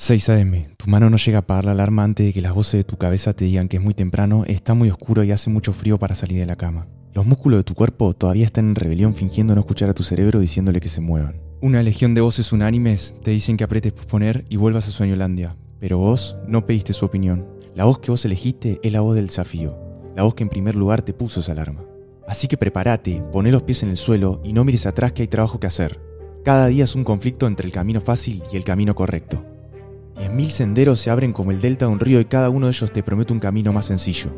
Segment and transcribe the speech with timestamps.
[0.00, 0.70] 6 a.m.
[0.76, 2.96] Tu mano no llega a apagar la alarma antes de que las voces de tu
[2.96, 6.14] cabeza te digan que es muy temprano, está muy oscuro y hace mucho frío para
[6.14, 6.86] salir de la cama.
[7.14, 10.38] Los músculos de tu cuerpo todavía están en rebelión fingiendo no escuchar a tu cerebro
[10.38, 11.42] diciéndole que se muevan.
[11.60, 15.98] Una legión de voces unánimes te dicen que apretes posponer y vuelvas a Sueñolandia, pero
[15.98, 17.48] vos no pediste su opinión.
[17.74, 19.76] La voz que vos elegiste es la voz del desafío,
[20.14, 21.82] la voz que en primer lugar te puso esa alarma.
[22.28, 25.28] Así que prepárate, poné los pies en el suelo y no mires atrás que hay
[25.28, 26.00] trabajo que hacer.
[26.44, 29.44] Cada día es un conflicto entre el camino fácil y el camino correcto.
[30.18, 32.72] Diez mil senderos se abren como el delta de un río y cada uno de
[32.72, 34.30] ellos te promete un camino más sencillo.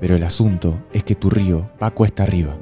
[0.00, 2.56] Pero el asunto es que tu río va cuesta arriba.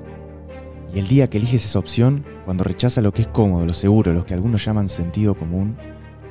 [0.94, 4.14] Y el día que eliges esa opción, cuando rechaza lo que es cómodo, lo seguro,
[4.14, 5.76] lo que algunos llaman sentido común,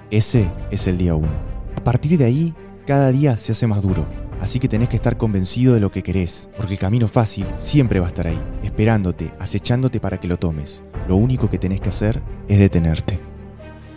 [0.09, 1.29] ese es el día uno.
[1.77, 2.55] A partir de ahí,
[2.87, 4.07] cada día se hace más duro.
[4.41, 7.99] Así que tenés que estar convencido de lo que querés, porque el camino fácil siempre
[7.99, 10.83] va a estar ahí, esperándote, acechándote para que lo tomes.
[11.07, 13.19] Lo único que tenés que hacer es detenerte.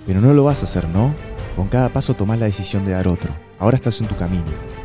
[0.06, 1.14] Pero no lo vas a hacer, ¿no?
[1.58, 3.34] Con cada paso tomás la decisión de dar otro.
[3.58, 4.44] Ahora estás en tu camino,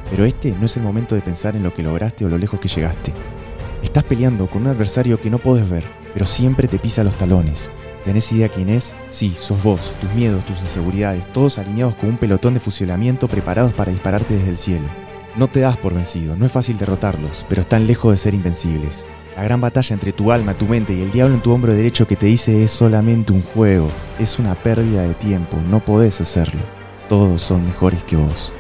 [0.10, 2.60] pero este no es el momento de pensar en lo que lograste o lo lejos
[2.60, 3.14] que llegaste.
[3.84, 5.84] Estás peleando con un adversario que no podés ver,
[6.16, 7.70] pero siempre te pisa los talones.
[8.04, 8.96] ¿Tenés idea quién es?
[9.08, 13.72] Sí, sos vos, tus miedos, tus inseguridades, todos alineados con un pelotón de fusilamiento preparados
[13.74, 14.88] para dispararte desde el cielo.
[15.36, 19.06] No te das por vencido, no es fácil derrotarlos, pero están lejos de ser invencibles.
[19.36, 22.08] La gran batalla entre tu alma, tu mente y el diablo en tu hombro derecho
[22.08, 23.90] que te dice es solamente un juego,
[24.20, 26.62] es una pérdida de tiempo, no podés hacerlo.
[27.10, 28.54] Todos son mejores que vos.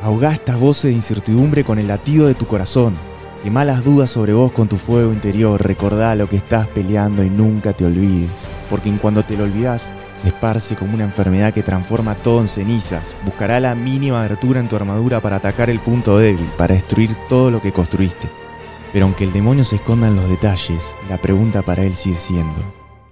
[0.00, 2.96] Ahogá estas voces de incertidumbre con el latido de tu corazón.
[3.44, 7.28] Quemá las dudas sobre vos con tu fuego interior, recordá lo que estás peleando y
[7.28, 11.62] nunca te olvides, porque en cuando te lo olvidas, se esparce como una enfermedad que
[11.62, 16.18] transforma todo en cenizas, buscará la mínima abertura en tu armadura para atacar el punto
[16.18, 18.45] débil, para destruir todo lo que construiste.
[18.92, 22.62] Pero aunque el demonio se esconda en los detalles, la pregunta para él sigue siendo,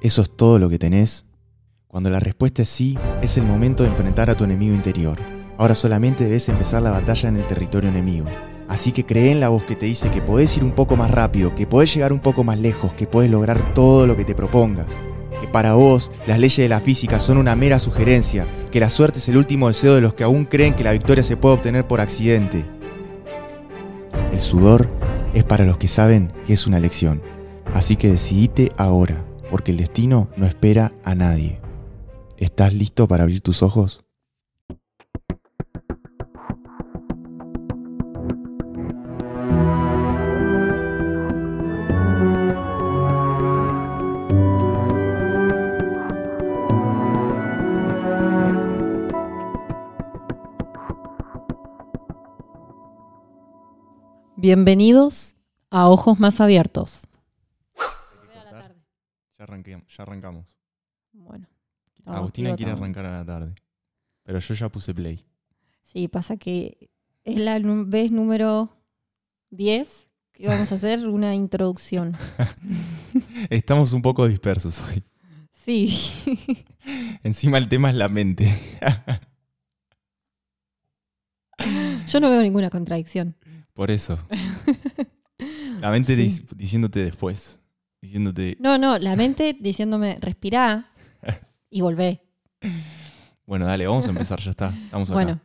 [0.01, 1.27] ¿eso es todo lo que tenés?
[1.89, 5.19] Cuando la respuesta es sí, es el momento de enfrentar a tu enemigo interior.
[5.59, 8.27] Ahora solamente debes empezar la batalla en el territorio enemigo.
[8.69, 11.11] Así que cree en la voz que te dice que podés ir un poco más
[11.11, 14.35] rápido, que podés llegar un poco más lejos, que podés lograr todo lo que te
[14.35, 14.89] propongas.
[15.41, 19.19] Que para vos las leyes de la física son una mera sugerencia, que la suerte
[19.19, 21.87] es el último deseo de los que aún creen que la victoria se puede obtener
[21.87, 22.65] por accidente.
[24.33, 24.91] El sudor
[25.35, 27.21] es para los que saben que es una lección.
[27.75, 31.61] Así que decidite ahora, porque el destino no espera a nadie.
[32.39, 34.04] ¿Estás listo para abrir tus ojos?
[54.49, 55.37] Bienvenidos
[55.71, 57.07] a Ojos Más Abiertos.
[57.79, 58.75] Ya,
[59.39, 60.59] arranquemos, ya arrancamos.
[61.13, 61.47] Bueno.
[62.05, 63.55] Agustina quiere arrancar a la tarde.
[64.23, 65.25] Pero yo ya puse play.
[65.81, 66.91] Sí, pasa que
[67.25, 68.69] es la nu- vez número
[69.49, 72.15] 10 que vamos a hacer una introducción.
[73.49, 75.03] Estamos un poco dispersos hoy.
[75.55, 76.67] Sí.
[77.23, 78.53] Encima el tema es la mente.
[82.09, 83.37] Yo no veo ninguna contradicción.
[83.75, 84.19] Por eso.
[85.81, 86.23] La mente Sí.
[86.43, 87.59] dic- diciéndote después.
[88.01, 90.91] Diciéndote, No, no, la mente diciéndome respirá
[91.71, 92.23] y volvé.
[93.47, 94.69] bueno, dale, vamos a empezar, ya está.
[94.69, 95.15] Estamos acá.
[95.15, 95.41] Bueno,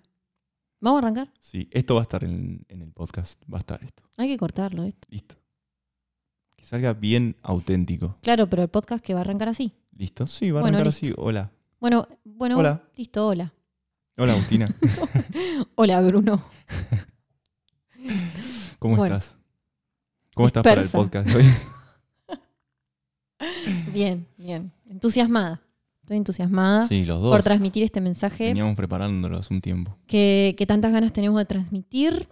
[0.81, 1.34] ¿vamos a arrancar?
[1.40, 3.41] Sí, esto va a estar en, en el podcast.
[3.51, 4.03] Va a estar esto.
[4.17, 5.07] Hay que cortarlo esto.
[5.09, 5.35] Listo.
[6.57, 8.17] Que salga bien auténtico.
[8.22, 9.73] Claro, pero el podcast que va a arrancar así.
[9.96, 10.28] ¿Listo?
[10.28, 11.06] Sí, va a Bueno, arrancar listo.
[11.07, 11.16] así.
[11.17, 11.51] Hola.
[11.79, 12.84] Bueno, bueno, Hola.
[12.97, 13.53] listo, hola.
[14.17, 14.67] Hola, Agustina.
[15.75, 16.46] Hola, Bruno.
[18.79, 19.17] ¿Cómo Bueno.
[19.17, 19.37] estás?
[20.33, 21.45] ¿Cómo estás para el podcast de hoy?
[23.93, 24.71] Bien, bien.
[24.89, 25.61] Entusiasmada.
[26.01, 27.31] Estoy entusiasmada Sí, los dos.
[27.31, 29.97] por transmitir este mensaje Veníamos preparándolo hace un tiempo.
[30.07, 32.27] que, que tantas ganas tenemos de transmitir.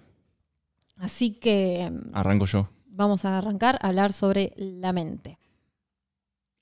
[0.97, 2.69] Así que mm, Arranco yo.
[2.87, 5.37] vamos a arrancar a hablar sobre la mente.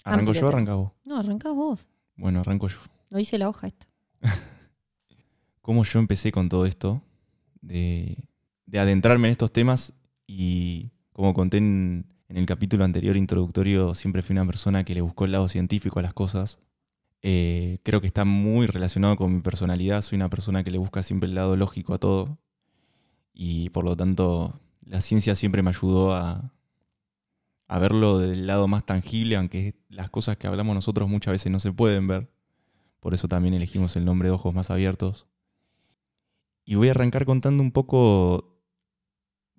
[0.03, 0.91] ¿Arranco Amplio yo o vos?
[1.05, 1.87] No, arrancá vos.
[2.17, 2.77] Bueno, arranco yo.
[3.09, 3.87] Lo hice la hoja esta.
[5.61, 7.01] cómo yo empecé con todo esto,
[7.61, 8.17] de,
[8.65, 9.93] de adentrarme en estos temas
[10.27, 15.25] y como conté en, el capítulo anterior introductorio, siempre fui una persona que le buscó
[15.25, 16.59] el lado científico a las cosas.
[17.21, 21.03] Eh, creo que está muy relacionado con mi personalidad, soy una persona que le busca
[21.03, 22.39] siempre el lado lógico a todo
[23.33, 26.53] y por lo tanto la ciencia siempre me ayudó a,
[27.67, 31.59] a verlo del lado más tangible, aunque las cosas que hablamos nosotros muchas veces no
[31.59, 32.29] se pueden ver.
[32.99, 35.27] Por eso también elegimos el nombre de Ojos Más Abiertos.
[36.65, 38.54] Y voy a arrancar contando un poco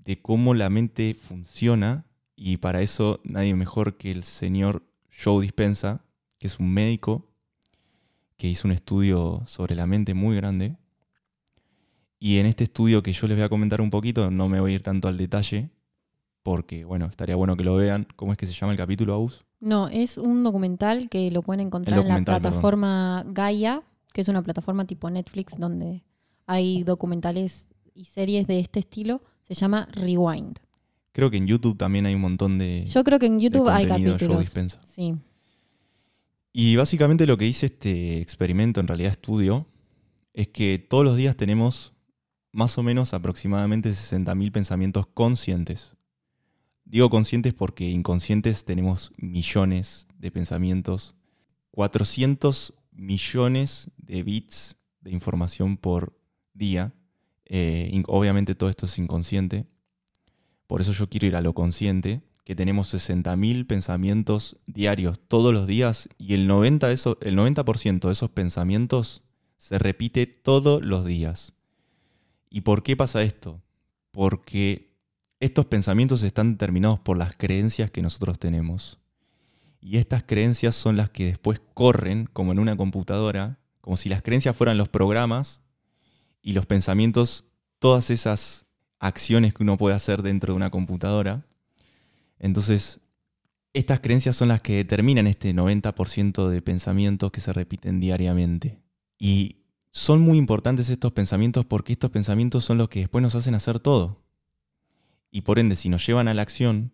[0.07, 2.07] de cómo la mente funciona
[2.37, 4.83] y para eso nadie mejor que el señor
[5.23, 6.05] Joe Dispensa,
[6.39, 7.29] que es un médico
[8.37, 10.77] que hizo un estudio sobre la mente muy grande.
[12.19, 14.73] Y en este estudio que yo les voy a comentar un poquito, no me voy
[14.73, 15.71] a ir tanto al detalle,
[16.43, 18.07] porque, bueno, estaría bueno que lo vean.
[18.15, 19.45] ¿Cómo es que se llama el capítulo, Aus?
[19.59, 22.41] No, es un documental que lo pueden encontrar en la perdón.
[22.41, 23.83] plataforma Gaia,
[24.13, 26.05] que es una plataforma tipo Netflix donde
[26.47, 29.23] hay documentales y series de este estilo.
[29.47, 30.59] Se llama Rewind.
[31.13, 33.87] Creo que en YouTube también hay un montón de, Yo creo que en YouTube hay
[33.87, 34.53] capítulos.
[34.85, 35.15] Sí.
[36.53, 39.67] Y básicamente lo que dice este experimento, en realidad estudio,
[40.35, 41.93] es que todos los días tenemos
[42.53, 45.93] más o menos aproximadamente 60.000 pensamientos conscientes.
[46.85, 51.15] Digo conscientes porque inconscientes tenemos millones de pensamientos,
[51.73, 56.19] 400 millones de bits de información por
[56.55, 56.95] día.
[57.47, 59.67] Eh, obviamente todo esto es inconsciente.
[60.67, 65.67] Por eso yo quiero ir a lo consciente, que tenemos 60.000 pensamientos diarios todos los
[65.67, 67.65] días y el 90%, de eso- el 90
[68.09, 69.23] de esos pensamientos
[69.57, 71.55] se repite todos los días.
[72.51, 73.63] ¿Y por qué pasa esto?
[74.13, 74.95] Porque
[75.41, 78.99] estos pensamientos están determinados por las creencias que nosotros tenemos.
[79.81, 84.23] Y estas creencias son las que después corren, como en una computadora, como si las
[84.23, 85.63] creencias fueran los programas
[86.47, 87.45] y los pensamientos,
[87.81, 88.67] todas esas
[89.01, 91.45] acciones que uno puede hacer dentro de una computadora.
[92.39, 93.01] Entonces,
[93.73, 98.81] estas creencias son las que determinan este 90% de pensamientos que se repiten diariamente.
[99.19, 99.57] Y
[99.91, 103.81] son muy importantes estos pensamientos porque estos pensamientos son los que después nos hacen hacer
[103.81, 104.23] todo.
[105.33, 106.93] Y por ende, si nos llevan a la acción,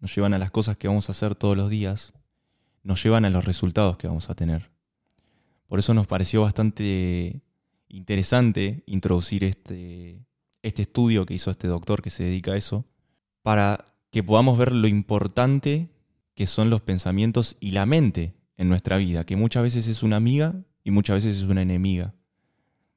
[0.00, 2.14] nos llevan a las cosas que vamos a hacer todos los días,
[2.82, 4.70] nos llevan a los resultados que vamos a tener.
[5.66, 7.42] Por eso nos pareció bastante
[7.88, 10.24] interesante introducir este,
[10.62, 12.84] este estudio que hizo este doctor que se dedica a eso,
[13.42, 15.88] para que podamos ver lo importante
[16.34, 20.16] que son los pensamientos y la mente en nuestra vida, que muchas veces es una
[20.16, 20.54] amiga
[20.84, 22.14] y muchas veces es una enemiga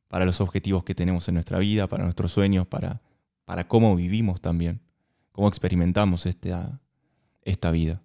[0.07, 3.01] para los objetivos que tenemos en nuestra vida, para nuestros sueños, para,
[3.45, 4.81] para cómo vivimos también,
[5.31, 6.81] cómo experimentamos esta,
[7.43, 8.01] esta vida.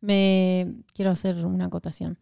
[0.00, 2.18] Me quiero hacer una acotación.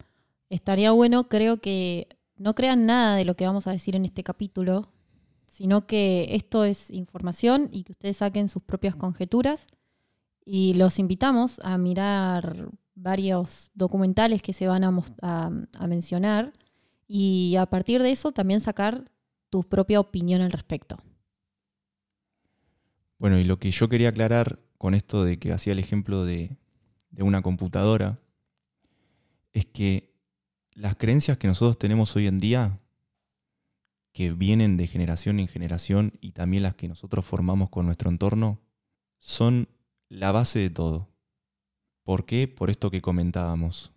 [0.49, 4.23] Estaría bueno, creo que no crean nada de lo que vamos a decir en este
[4.23, 4.93] capítulo,
[5.47, 9.67] sino que esto es información y que ustedes saquen sus propias conjeturas.
[10.45, 14.93] Y los invitamos a mirar varios documentales que se van a,
[15.23, 16.53] a mencionar
[17.09, 19.11] y a partir de eso también sacar
[19.51, 20.97] tu propia opinión al respecto.
[23.19, 26.57] Bueno, y lo que yo quería aclarar con esto de que hacía el ejemplo de,
[27.11, 28.19] de una computadora,
[29.53, 30.16] es que
[30.77, 32.79] las creencias que nosotros tenemos hoy en día,
[34.13, 38.61] que vienen de generación en generación y también las que nosotros formamos con nuestro entorno,
[39.19, 39.69] son
[40.09, 41.09] la base de todo.
[42.03, 42.47] ¿Por qué?
[42.47, 43.93] Por esto que comentábamos.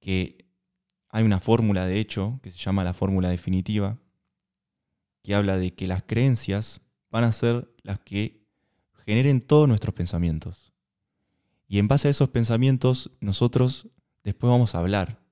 [0.00, 0.46] Que
[1.10, 3.98] hay una fórmula, de hecho, que se llama la fórmula definitiva,
[5.22, 6.80] que habla de que las creencias
[7.10, 8.46] van a ser las que
[9.04, 10.72] generen todos nuestros pensamientos.
[11.68, 13.88] Y en base a esos pensamientos, nosotros
[14.22, 15.23] después vamos a hablar.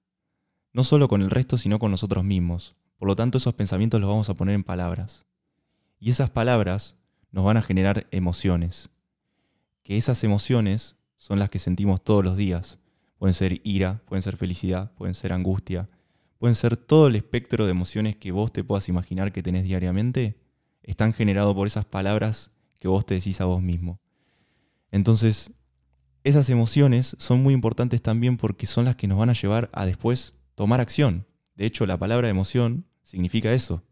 [0.72, 2.74] No solo con el resto, sino con nosotros mismos.
[2.96, 5.26] Por lo tanto, esos pensamientos los vamos a poner en palabras.
[5.98, 6.96] Y esas palabras
[7.30, 8.90] nos van a generar emociones.
[9.82, 12.78] Que esas emociones son las que sentimos todos los días.
[13.18, 15.88] Pueden ser ira, pueden ser felicidad, pueden ser angustia,
[16.38, 20.36] pueden ser todo el espectro de emociones que vos te puedas imaginar que tenés diariamente,
[20.82, 22.50] están generados por esas palabras
[22.80, 24.00] que vos te decís a vos mismo.
[24.90, 25.52] Entonces,
[26.24, 29.86] esas emociones son muy importantes también porque son las que nos van a llevar a
[29.86, 31.26] después tomar acción.
[31.54, 33.82] De hecho, la palabra emoción significa eso,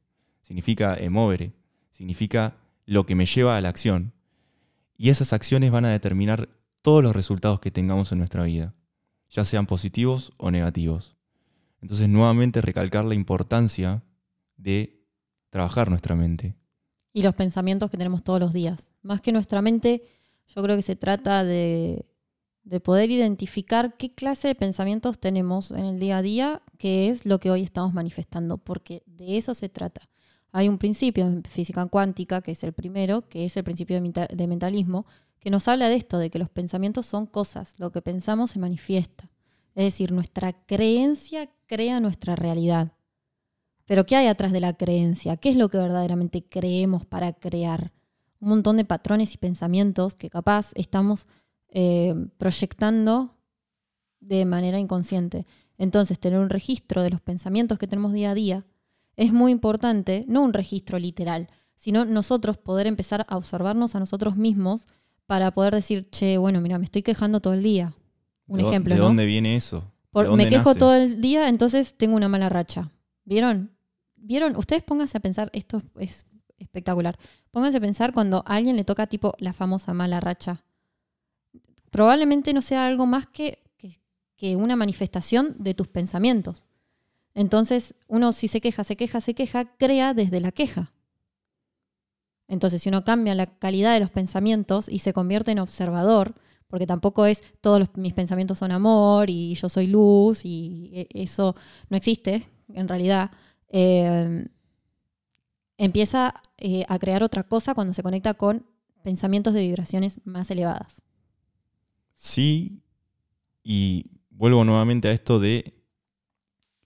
[0.42, 1.52] significa emovere,
[1.90, 4.12] significa lo que me lleva a la acción.
[4.96, 6.48] Y esas acciones van a determinar
[6.82, 8.74] todos los resultados que tengamos en nuestra vida,
[9.28, 11.16] ya sean positivos o negativos.
[11.80, 14.02] Entonces, nuevamente recalcar la importancia
[14.56, 15.02] de
[15.50, 16.56] trabajar nuestra mente.
[17.12, 18.92] y los pensamientos que tenemos todos los días.
[19.02, 20.04] Más que nuestra mente,
[20.54, 22.06] yo creo que se trata de,
[22.70, 27.26] de poder identificar qué clase de pensamientos tenemos en el día a día, que es
[27.26, 30.08] lo que hoy estamos manifestando, porque de eso se trata.
[30.52, 34.02] Hay un principio en física cuántica, que es el primero, que es el principio de,
[34.02, 35.04] menta- de mentalismo,
[35.40, 38.60] que nos habla de esto, de que los pensamientos son cosas, lo que pensamos se
[38.60, 39.28] manifiesta.
[39.74, 42.92] Es decir, nuestra creencia crea nuestra realidad.
[43.84, 45.36] Pero ¿qué hay atrás de la creencia?
[45.38, 47.92] ¿Qué es lo que verdaderamente creemos para crear?
[48.38, 51.26] Un montón de patrones y pensamientos que capaz estamos
[51.70, 53.36] eh, proyectando
[54.20, 55.46] de manera inconsciente.
[55.78, 58.66] Entonces, tener un registro de los pensamientos que tenemos día a día
[59.16, 64.36] es muy importante, no un registro literal, sino nosotros poder empezar a observarnos a nosotros
[64.36, 64.86] mismos
[65.26, 67.94] para poder decir, che, bueno, mira, me estoy quejando todo el día.
[68.46, 69.06] Un ¿De dó- ejemplo, ¿De ¿no?
[69.06, 69.84] dónde viene eso?
[70.10, 70.78] Por- dónde me quejo nace?
[70.80, 72.90] todo el día, entonces tengo una mala racha.
[73.24, 73.70] ¿Vieron?
[74.16, 74.56] ¿Vieron?
[74.56, 76.26] Ustedes pónganse a pensar, esto es
[76.58, 77.18] espectacular.
[77.52, 80.62] Pónganse a pensar cuando a alguien le toca tipo la famosa mala racha.
[81.90, 83.62] Probablemente no sea algo más que,
[84.36, 86.64] que, una manifestación de tus pensamientos.
[87.34, 90.92] Entonces, uno si se queja, se queja, se queja, crea desde la queja.
[92.48, 96.34] Entonces, si uno cambia la calidad de los pensamientos y se convierte en observador,
[96.66, 101.54] porque tampoco es todos mis pensamientos son amor y yo soy luz y e- eso
[101.88, 103.30] no existe en realidad,
[103.68, 104.48] eh,
[105.78, 108.66] empieza eh, a crear otra cosa cuando se conecta con
[109.02, 111.02] pensamientos de vibraciones más elevadas.
[112.22, 112.82] Sí,
[113.62, 115.72] y vuelvo nuevamente a esto de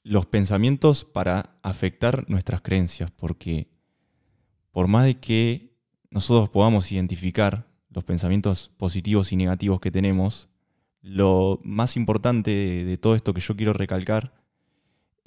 [0.05, 3.67] los pensamientos para afectar nuestras creencias, porque
[4.71, 5.77] por más de que
[6.09, 10.49] nosotros podamos identificar los pensamientos positivos y negativos que tenemos,
[11.01, 14.33] lo más importante de, de todo esto que yo quiero recalcar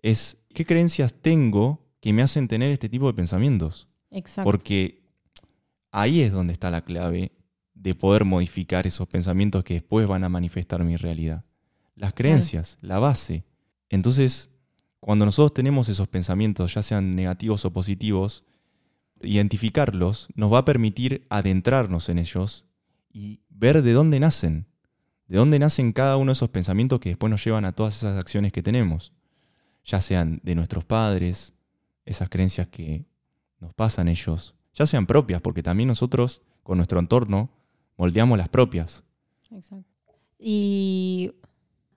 [0.01, 3.89] es qué creencias tengo que me hacen tener este tipo de pensamientos.
[4.11, 4.49] Exacto.
[4.49, 5.03] Porque
[5.91, 7.33] ahí es donde está la clave
[7.81, 11.45] de poder modificar esos pensamientos que después van a manifestar mi realidad.
[11.95, 13.45] Las creencias, la base.
[13.89, 14.49] Entonces,
[14.99, 18.43] cuando nosotros tenemos esos pensamientos, ya sean negativos o positivos,
[19.21, 22.65] identificarlos nos va a permitir adentrarnos en ellos
[23.11, 24.67] y ver de dónde nacen.
[25.27, 28.17] De dónde nacen cada uno de esos pensamientos que después nos llevan a todas esas
[28.17, 29.13] acciones que tenemos.
[29.83, 31.53] Ya sean de nuestros padres,
[32.05, 33.05] esas creencias que
[33.59, 37.49] nos pasan ellos, ya sean propias, porque también nosotros con nuestro entorno
[37.97, 39.03] moldeamos las propias.
[39.51, 40.13] Exacto.
[40.39, 41.33] Y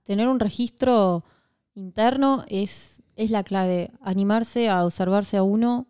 [0.03, 1.25] tener un registro
[1.75, 3.93] interno es, es la clave.
[4.01, 5.87] Animarse a observarse a uno,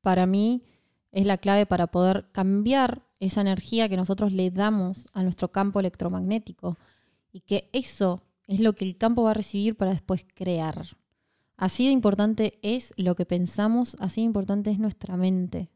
[0.00, 0.64] para mí,
[1.12, 5.80] es la clave para poder cambiar esa energía que nosotros le damos a nuestro campo
[5.80, 6.78] electromagnético.
[7.32, 10.86] Y que eso es lo que el campo va a recibir para después crear.
[11.56, 15.70] Así de importante es lo que pensamos, así de importante es nuestra mente.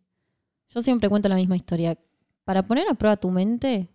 [0.69, 1.99] Yo siempre cuento la misma historia.
[2.45, 3.89] Para poner a prueba tu mente,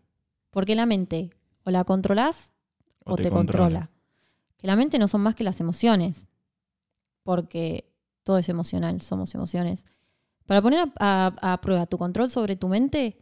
[0.51, 1.32] porque la mente
[1.63, 2.54] o la controlás
[3.04, 3.89] o, te, controla.
[4.58, 6.30] Que la mente no son más que las emociones,
[7.24, 7.92] porque
[8.24, 9.86] todo es emocional, somos emociones.
[10.46, 13.18] Para poner a, a- a prueba tu control sobre tu mente,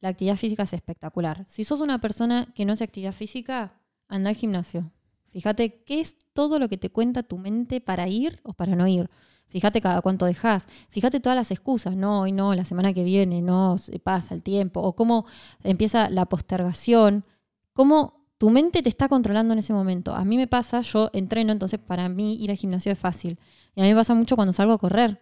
[0.00, 1.44] la actividad física es espectacular.
[1.48, 4.92] Si sos una persona que no hace actividad física, anda al gimnasio.
[5.30, 8.86] Fíjate qué es todo lo que te cuenta tu mente para ir o para no
[8.86, 9.10] ir.
[9.48, 10.66] Fíjate cada cuánto dejas.
[10.90, 11.96] Fíjate todas las excusas.
[11.96, 14.80] No, hoy no, la semana que viene, no, pasa el tiempo.
[14.80, 15.26] O cómo
[15.64, 17.24] empieza la postergación.
[17.72, 20.14] Cómo tu mente te está controlando en ese momento.
[20.14, 23.38] A mí me pasa, yo entreno, entonces para mí ir al gimnasio es fácil.
[23.74, 25.20] Y a mí me pasa mucho cuando salgo a correr.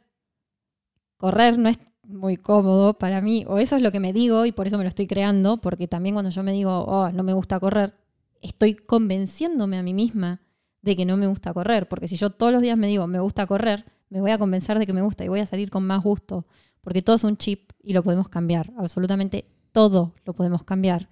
[1.16, 4.52] Correr no es muy cómodo para mí, o eso es lo que me digo y
[4.52, 7.32] por eso me lo estoy creando, porque también cuando yo me digo, oh, no me
[7.32, 7.94] gusta correr,
[8.42, 10.40] estoy convenciéndome a mí misma
[10.82, 13.18] de que no me gusta correr, porque si yo todos los días me digo, me
[13.18, 15.86] gusta correr, me voy a convencer de que me gusta y voy a salir con
[15.86, 16.46] más gusto,
[16.80, 21.08] porque todo es un chip y lo podemos cambiar, absolutamente todo lo podemos cambiar.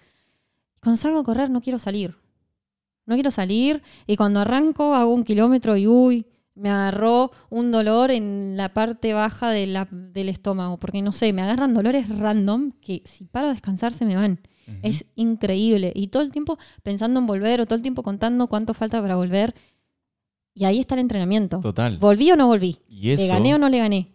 [0.81, 2.17] Cuando salgo a correr no quiero salir,
[3.07, 8.13] no quiero salir y cuando arranco hago un kilómetro y uy, me agarró un dolor
[8.13, 12.71] en la parte baja de la- del estómago, porque no sé, me agarran dolores random
[12.81, 14.41] que si paro a descansar se me van.
[14.83, 15.93] Es increíble.
[15.95, 19.17] Y todo el tiempo pensando en volver o todo el tiempo contando cuánto falta para
[19.17, 19.55] volver.
[20.55, 21.61] Y ahí está el entrenamiento.
[21.61, 21.99] Total.
[21.99, 22.79] ¿Volví o no volví?
[22.89, 24.11] Y ¿Le gané o no le gané?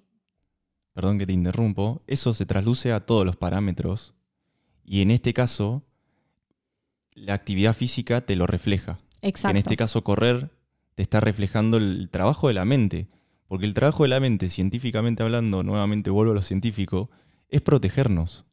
[0.93, 4.15] perdón que te interrumpo, eso se trasluce a todos los parámetros
[4.83, 5.81] y en este caso
[7.13, 8.99] la actividad física te lo refleja.
[9.21, 9.51] Que Exacto.
[9.51, 10.51] en este caso correr
[10.95, 13.07] te está reflejando el trabajo de la mente,
[13.47, 17.09] porque el trabajo de la mente, científicamente hablando, nuevamente vuelvo a lo científico,
[17.47, 18.43] es protegernos.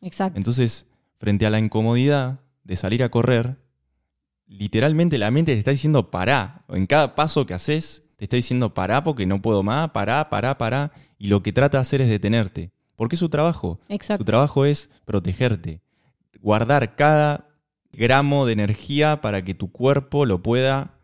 [0.00, 0.38] Exacto.
[0.38, 0.86] Entonces,
[1.18, 3.56] frente a la incomodidad de salir a correr,
[4.48, 6.64] literalmente la mente te está diciendo pará.
[6.68, 10.58] En cada paso que haces, te está diciendo pará porque no puedo más, pará, pará,
[10.58, 10.92] pará.
[11.18, 12.72] Y lo que trata de hacer es detenerte.
[12.96, 13.78] Porque es su trabajo.
[13.86, 14.24] Su Exacto.
[14.24, 15.80] trabajo es protegerte.
[16.40, 17.46] Guardar cada
[17.92, 20.94] gramo de energía para que tu cuerpo lo pueda,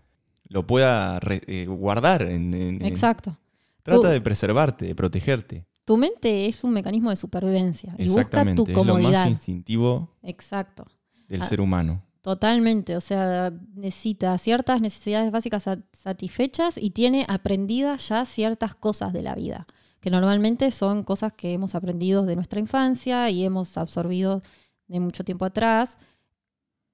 [0.49, 2.23] lo pueda re- eh, guardar.
[2.23, 3.37] en- en- en- Exacto.
[3.83, 5.67] Trata de preservarte, de protegerte.
[5.85, 8.65] Tu mente es un mecanismo de supervivencia y busca Exactamente.
[8.65, 10.85] tu Es lo más instintivo Exacto.
[11.29, 11.45] del Ah.
[11.45, 12.03] ser humano.
[12.25, 19.13] Totalmente, o sea, necesita ciertas necesidades básicas sat- satisfechas y tiene aprendidas ya ciertas cosas
[19.13, 19.67] de la vida,
[20.01, 24.41] que normalmente son cosas que hemos aprendido de nuestra infancia y hemos absorbido
[24.89, 25.99] de mucho tiempo atrás.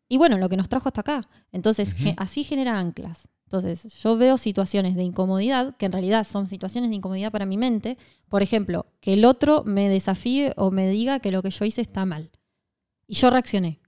[0.08, 1.28] Y bueno, lo que nos trajo hasta acá.
[1.52, 3.28] Entonces, así genera anclas.
[3.44, 7.56] Entonces, yo veo situaciones de incomodidad, que en realidad son situaciones de incomodidad para mi
[7.56, 7.98] mente.
[8.28, 11.82] Por ejemplo, que el otro me desafíe o me diga que lo que yo hice
[11.82, 12.32] está mal.
[13.06, 13.78] Y yo reaccioné.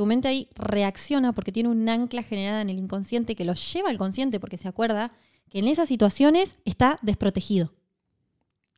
[0.00, 3.90] Tu mente ahí reacciona porque tiene un ancla generada en el inconsciente que lo lleva
[3.90, 5.12] al consciente porque se acuerda
[5.50, 7.74] que en esas situaciones está desprotegido.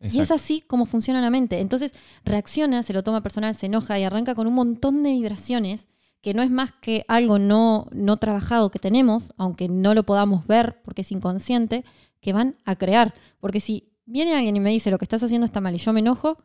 [0.01, 1.61] Y es así como funciona la mente.
[1.61, 1.93] Entonces
[2.25, 5.87] reacciona, se lo toma personal, se enoja y arranca con un montón de vibraciones
[6.23, 10.49] que no es más que algo no, no trabajado que tenemos, aunque no lo podamos
[10.49, 11.85] ver porque es inconsciente,
[12.21, 13.15] que van a crear.
[13.39, 15.93] Porque si viene alguien y me dice lo que estás haciendo está mal y yo
[15.93, 16.43] me enojo,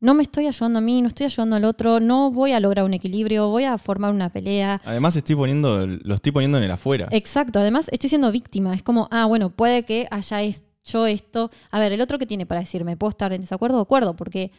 [0.00, 2.84] no me estoy ayudando a mí, no estoy ayudando al otro, no voy a lograr
[2.84, 4.80] un equilibrio, voy a formar una pelea.
[4.84, 7.08] Además estoy poniendo, lo estoy poniendo en el afuera.
[7.10, 8.74] Exacto, además estoy siendo víctima.
[8.74, 11.50] Es como, ah, bueno, puede que haya hecho esto.
[11.70, 14.16] A ver, el otro que tiene para decirme, ¿puedo estar en desacuerdo o acuerdo?
[14.16, 14.52] Porque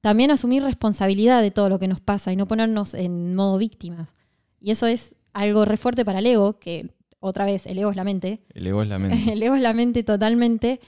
[0.00, 4.14] también asumir responsabilidad de todo lo que nos pasa y no ponernos en modo víctimas.
[4.60, 7.96] Y eso es algo re fuerte para el ego, que otra vez, el ego es
[7.96, 8.44] la mente.
[8.54, 9.32] El ego es la mente.
[9.32, 10.80] el ego es la mente totalmente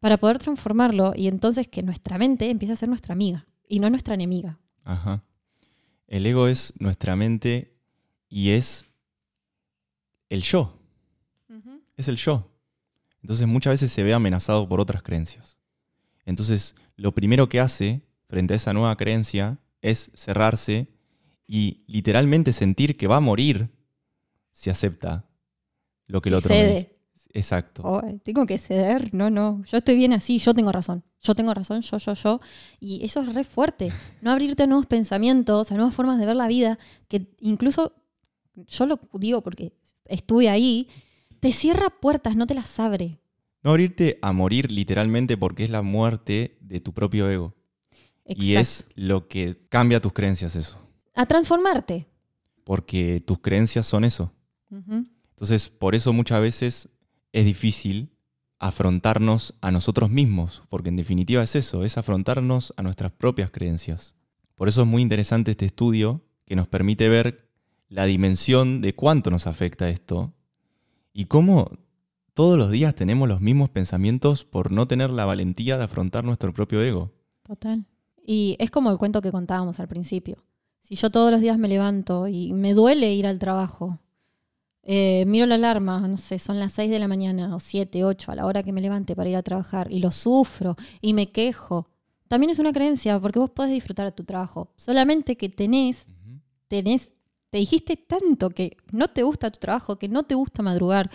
[0.00, 3.88] para poder transformarlo y entonces que nuestra mente empiece a ser nuestra amiga y no
[3.90, 4.58] nuestra enemiga.
[4.82, 5.22] Ajá.
[6.08, 7.76] El ego es nuestra mente
[8.28, 8.86] y es
[10.28, 10.76] el yo.
[11.96, 12.50] Es el yo.
[13.22, 15.60] Entonces muchas veces se ve amenazado por otras creencias.
[16.24, 20.88] Entonces lo primero que hace frente a esa nueva creencia es cerrarse
[21.46, 23.68] y literalmente sentir que va a morir
[24.52, 25.28] si acepta
[26.06, 26.99] lo que el otro dice.
[27.32, 28.02] Exacto.
[28.22, 29.62] tengo que ceder, no, no.
[29.66, 31.04] Yo estoy bien así, yo tengo razón.
[31.20, 32.40] Yo tengo razón, yo, yo, yo.
[32.80, 33.92] Y eso es re fuerte.
[34.22, 37.94] No abrirte a nuevos pensamientos, a nuevas formas de ver la vida, que incluso,
[38.54, 39.72] yo lo digo porque
[40.06, 40.88] estuve ahí,
[41.40, 43.18] te cierra puertas, no te las abre.
[43.62, 47.54] No abrirte a morir literalmente porque es la muerte de tu propio ego.
[48.24, 50.78] Y es lo que cambia tus creencias eso.
[51.14, 52.06] A transformarte.
[52.64, 54.32] Porque tus creencias son eso.
[54.70, 56.88] Entonces, por eso muchas veces
[57.32, 58.10] es difícil
[58.58, 64.14] afrontarnos a nosotros mismos, porque en definitiva es eso, es afrontarnos a nuestras propias creencias.
[64.54, 67.48] Por eso es muy interesante este estudio que nos permite ver
[67.88, 70.34] la dimensión de cuánto nos afecta esto
[71.12, 71.70] y cómo
[72.34, 76.52] todos los días tenemos los mismos pensamientos por no tener la valentía de afrontar nuestro
[76.52, 77.10] propio ego.
[77.42, 77.86] Total.
[78.24, 80.44] Y es como el cuento que contábamos al principio.
[80.82, 83.98] Si yo todos los días me levanto y me duele ir al trabajo,
[84.82, 88.32] eh, miro la alarma, no sé, son las 6 de la mañana o 7, 8,
[88.32, 91.30] a la hora que me levante para ir a trabajar y lo sufro y me
[91.30, 91.88] quejo.
[92.28, 94.72] También es una creencia porque vos podés disfrutar de tu trabajo.
[94.76, 96.06] Solamente que tenés,
[96.68, 97.10] tenés,
[97.50, 101.10] te dijiste tanto que no te gusta tu trabajo, que no te gusta madrugar,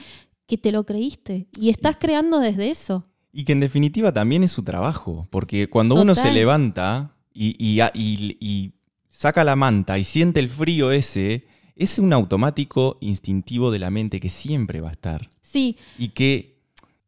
[0.46, 3.06] que te lo creíste y estás creando desde eso.
[3.32, 8.74] Y que en definitiva también es su trabajo, porque cuando uno se levanta y, y
[9.10, 14.20] saca la manta y siente el frío ese, es un automático instintivo de la mente
[14.20, 15.30] que siempre va a estar.
[15.42, 15.78] Sí.
[15.98, 16.60] Y que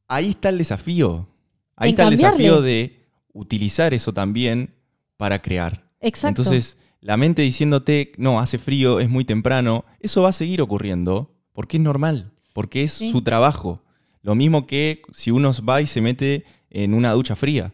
[0.07, 1.27] ahí está el desafío.
[1.75, 4.73] Ahí está el desafío de utilizar eso también
[5.15, 5.89] para crear.
[6.01, 6.41] Exacto.
[6.41, 11.35] Entonces, la mente diciéndote, no, hace frío, es muy temprano, eso va a seguir ocurriendo
[11.53, 13.83] porque es normal, porque es su trabajo.
[14.21, 17.73] Lo mismo que si uno va y se mete en una ducha fría.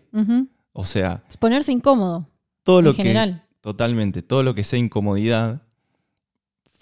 [0.73, 1.23] O sea.
[1.29, 2.29] Es ponerse incómodo.
[2.63, 3.45] Todo lo general.
[3.61, 4.21] Totalmente.
[4.21, 5.62] Todo lo que sea incomodidad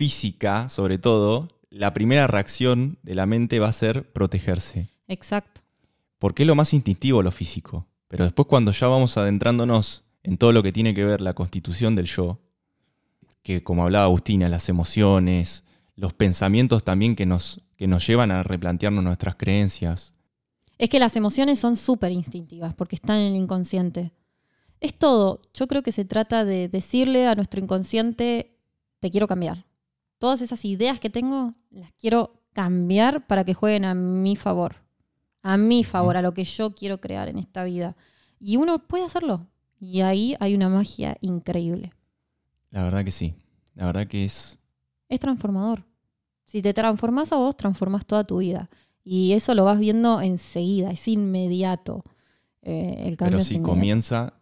[0.02, 4.90] física, sobre todo, la primera reacción de la mente va a ser protegerse.
[5.08, 5.62] Exacto.
[6.18, 7.86] Porque es lo más instintivo lo físico.
[8.08, 11.96] Pero después cuando ya vamos adentrándonos en todo lo que tiene que ver la constitución
[11.96, 12.40] del yo,
[13.44, 18.42] que como hablaba Agustina, las emociones, los pensamientos también que nos, que nos llevan a
[18.42, 20.16] replantearnos nuestras creencias.
[20.80, 24.14] Es que las emociones son súper instintivas porque están en el inconsciente.
[24.80, 25.44] Es todo.
[25.54, 28.58] Yo creo que se trata de decirle a nuestro inconsciente,
[29.00, 29.70] te quiero cambiar
[30.22, 34.76] todas esas ideas que tengo las quiero cambiar para que jueguen a mi favor.
[35.42, 37.98] A mi favor, a lo que yo quiero crear en esta vida.
[38.40, 39.48] Y uno puede hacerlo.
[39.80, 41.92] Y ahí hay una magia increíble.
[42.70, 43.34] La verdad que sí.
[43.74, 44.60] La verdad que es...
[45.10, 45.86] Es transformador.
[46.46, 48.70] Si te transformas a vos, transformas toda tu vida.
[49.04, 52.04] Y eso lo vas viendo enseguida, es inmediato.
[52.62, 54.34] Eh, el cambio Pero si comienza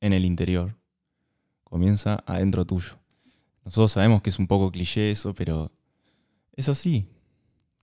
[0.00, 0.78] en el interior,
[1.62, 2.99] comienza adentro tuyo.
[3.70, 5.70] Nosotros sabemos que es un poco cliché eso, pero
[6.56, 7.06] es así.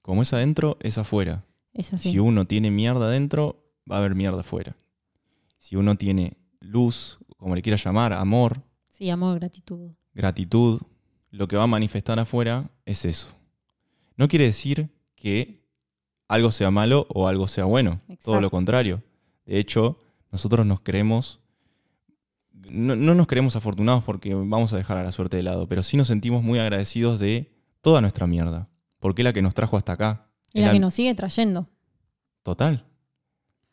[0.01, 1.45] Como es adentro, es afuera.
[1.73, 2.11] Es así.
[2.11, 4.75] Si uno tiene mierda adentro, va a haber mierda afuera.
[5.57, 8.61] Si uno tiene luz, como le quiera llamar, amor.
[8.89, 9.91] Sí, amor, gratitud.
[10.13, 10.81] Gratitud,
[11.31, 13.29] lo que va a manifestar afuera es eso.
[14.17, 15.63] No quiere decir que
[16.27, 18.01] algo sea malo o algo sea bueno.
[18.25, 19.03] Todo lo contrario.
[19.45, 20.01] De hecho,
[20.33, 21.39] nosotros nos creemos
[22.69, 25.97] no, nos creemos afortunados porque vamos a dejar a la suerte de lado, pero sí
[25.97, 27.51] nos sentimos muy agradecidos de
[27.81, 30.29] toda nuestra mierda, porque es la que nos trajo hasta acá.
[30.53, 31.67] Y la, que nos sigue trayendo.
[32.43, 32.85] Total.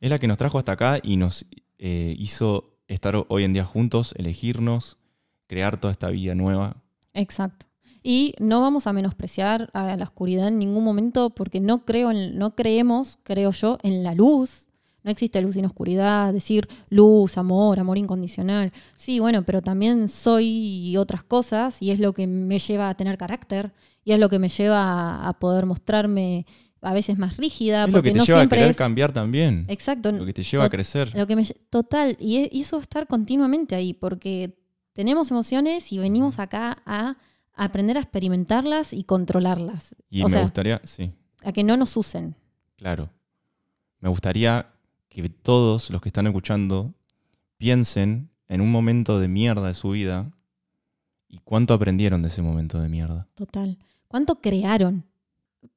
[0.00, 1.46] Es la que nos trajo hasta acá y nos
[1.78, 4.98] eh, hizo estar hoy en día juntos, elegirnos,
[5.46, 6.83] crear toda esta vida nueva.
[7.12, 7.66] Exacto.
[8.02, 12.37] Y no vamos a menospreciar a la oscuridad en ningún momento porque no creo en,
[12.37, 14.68] no creemos, creo yo, en la luz.
[15.05, 18.73] No existe luz sin oscuridad, decir luz, amor, amor incondicional.
[18.97, 23.19] Sí, bueno, pero también soy otras cosas y es lo que me lleva a tener
[23.19, 26.47] carácter y es lo que me lleva a poder mostrarme
[26.81, 27.85] a veces más rígida.
[27.85, 28.77] Es porque lo que te no lleva a querer es...
[28.77, 29.67] cambiar también.
[29.69, 30.11] Exacto.
[30.11, 31.14] Lo que te lleva a crecer.
[31.14, 34.57] Lo que me, total, y, e- y eso va a estar continuamente ahí, porque
[34.95, 37.17] tenemos emociones y venimos acá a
[37.55, 39.97] aprender a experimentarlas y controlarlas.
[40.09, 41.12] Y o me sea, gustaría, sí,
[41.45, 42.37] a que no nos usen.
[42.77, 43.11] claro.
[44.01, 44.67] Me gustaría
[45.22, 46.94] que todos los que están escuchando
[47.57, 50.31] piensen en un momento de mierda de su vida
[51.29, 53.29] y cuánto aprendieron de ese momento de mierda.
[53.35, 53.79] Total.
[54.09, 55.05] ¿Cuánto crearon?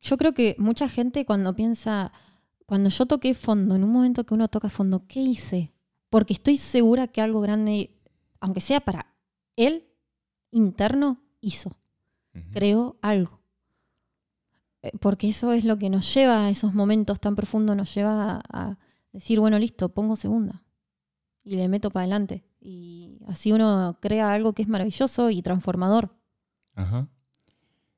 [0.01, 2.11] Yo creo que mucha gente cuando piensa,
[2.65, 5.71] cuando yo toqué fondo, en un momento que uno toca fondo, ¿qué hice?
[6.09, 7.91] Porque estoy segura que algo grande,
[8.39, 9.13] aunque sea para
[9.55, 9.87] él,
[10.51, 11.75] interno, hizo.
[12.51, 13.39] Creó algo.
[14.83, 18.41] Eh, Porque eso es lo que nos lleva a esos momentos tan profundos, nos lleva
[18.51, 18.77] a
[19.11, 20.63] decir, bueno, listo, pongo segunda
[21.43, 22.43] y le meto para adelante.
[22.59, 26.09] Y así uno crea algo que es maravilloso y transformador.
[26.75, 27.07] Ajá.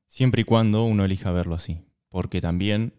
[0.06, 1.80] Siempre y cuando uno elija verlo así.
[2.08, 2.94] Porque también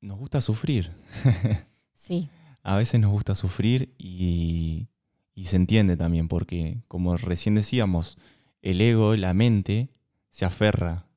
[0.00, 0.92] nos gusta sufrir.
[2.00, 2.30] Sí,
[2.62, 4.86] A veces nos gusta sufrir y,
[5.34, 8.18] y se entiende también porque, como recién decíamos,
[8.62, 9.90] el ego, la mente,
[10.30, 11.08] se aferra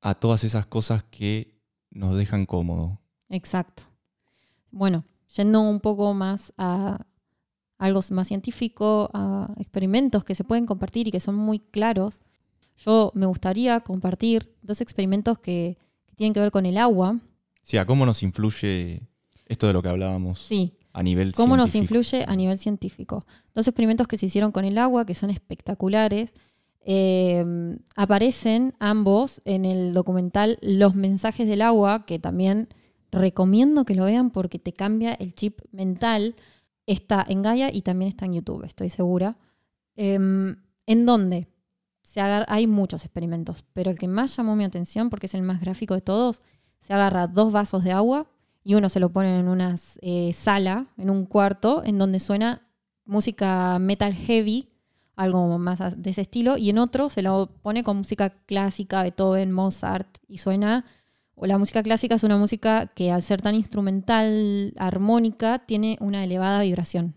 [0.00, 1.58] a todas esas cosas que
[1.90, 3.00] nos dejan cómodo.
[3.28, 3.82] exacto.
[4.76, 7.06] Bueno, yendo un poco más a
[7.78, 12.20] algo más científico, a experimentos que se pueden compartir y que son muy claros,
[12.76, 17.18] yo me gustaría compartir dos experimentos que, que tienen que ver con el agua.
[17.62, 19.02] Sí, a cómo nos influye
[19.46, 23.24] esto de lo que hablábamos Sí, a nivel ¿Cómo nos influye a nivel científico?
[23.54, 26.34] Dos experimentos que se hicieron con el agua, que son espectaculares.
[26.88, 27.44] eh,
[27.96, 32.68] aparecen ambos en el documental Los mensajes del agua, que también
[33.12, 36.34] recomiendo que lo vean porque te cambia el chip mental.
[36.86, 39.36] Está en Gaia y también está en YouTube, estoy segura.
[39.96, 41.48] Em, ¿En dónde?
[42.02, 45.42] Se agar- hay muchos experimentos, pero el que más llamó mi atención, porque es el
[45.42, 46.40] más gráfico de todos,
[46.80, 48.28] se agarra dos vasos de agua
[48.62, 52.62] y uno se lo pone en una eh, sala, en un cuarto, en donde suena
[53.04, 54.68] música metal heavy,
[55.16, 59.50] algo más de ese estilo, y en otro se lo pone con música clásica, Beethoven,
[59.50, 60.84] Mozart, y suena,
[61.42, 66.62] la música clásica es una música que al ser tan instrumental, armónica, tiene una elevada
[66.62, 67.14] vibración.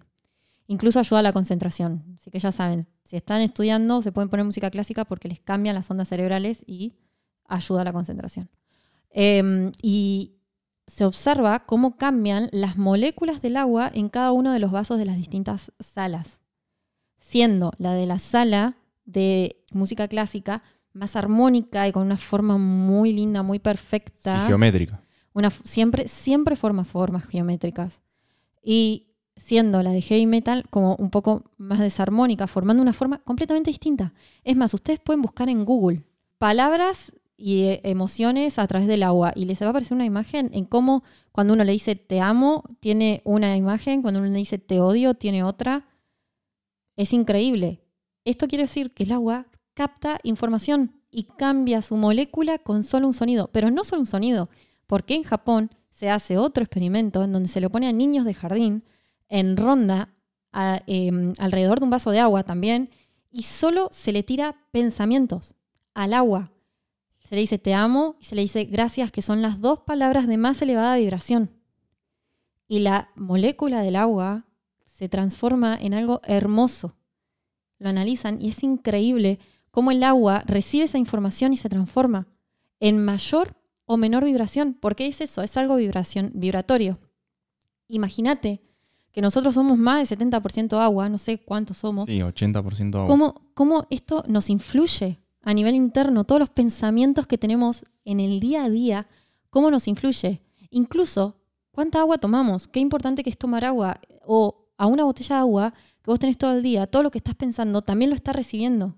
[0.67, 2.03] Incluso ayuda a la concentración.
[2.15, 5.75] Así que ya saben, si están estudiando, se pueden poner música clásica porque les cambian
[5.75, 6.93] las ondas cerebrales y
[7.47, 8.49] ayuda a la concentración.
[9.09, 10.35] Em, y
[10.85, 15.05] se observa cómo cambian las moléculas del agua en cada uno de los vasos de
[15.05, 16.41] las distintas salas,
[17.17, 20.61] siendo la de la sala de música clásica
[20.93, 24.45] más armónica y con una forma muy linda, muy Sí, perfecta.
[24.45, 25.01] geométrica.
[25.33, 28.01] Una, siempre, siempre forma formas geométricas.
[28.63, 33.69] Y siendo la de heavy metal como un poco más desarmónica, formando una forma completamente
[33.69, 34.13] distinta.
[34.43, 36.03] Es más, ustedes pueden buscar en Google
[36.37, 40.49] palabras y eh, emociones a través del agua y les va a aparecer una imagen
[40.53, 44.57] en cómo cuando uno le dice te amo, tiene una imagen, cuando uno le dice
[44.57, 45.87] te odio, tiene otra.
[46.97, 47.81] Es increíble.
[48.25, 49.47] Esto quiere decir que el agua
[49.79, 54.49] capta información y cambia su molécula con solo un sonido, pero no solo un sonido,
[54.87, 58.33] porque en Japón se hace otro experimento en donde se le pone a niños de
[58.33, 58.83] jardín
[59.29, 60.13] en ronda
[60.85, 62.89] em, alrededor de un vaso de agua también
[63.31, 65.55] y solo se le tira pensamientos
[65.93, 66.51] al agua.
[67.23, 70.27] Se le dice te amo y se le dice gracias, que son las dos palabras
[70.27, 71.51] de más elevada vibración.
[72.67, 74.45] Y la molécula del agua
[74.83, 76.97] se transforma en algo hermoso.
[77.77, 79.39] Lo analizan y es increíble
[79.71, 82.27] cómo el agua recibe esa información y se transforma
[82.79, 83.55] en mayor
[83.85, 84.77] o menor vibración.
[84.79, 85.41] porque es eso?
[85.41, 86.99] Es algo vibración, vibratorio.
[87.87, 88.61] Imagínate
[89.11, 92.05] que nosotros somos más del 70% agua, no sé cuántos somos.
[92.05, 93.07] Sí, 80% agua.
[93.07, 96.23] ¿Cómo, cómo esto nos influye a nivel interno?
[96.23, 99.07] Todos los pensamientos que tenemos en el día a día,
[99.49, 100.41] ¿cómo nos influye?
[100.69, 102.67] Incluso, ¿cuánta agua tomamos?
[102.67, 103.99] Qué importante que es tomar agua.
[104.25, 107.17] O a una botella de agua que vos tenés todo el día, todo lo que
[107.17, 108.95] estás pensando también lo estás recibiendo.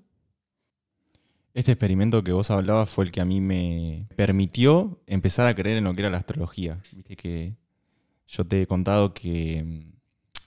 [1.54, 5.78] Este experimento que vos hablabas fue el que a mí me permitió empezar a creer
[5.78, 6.82] en lo que era la astrología.
[6.94, 7.56] Viste que
[8.28, 9.86] yo te he contado que,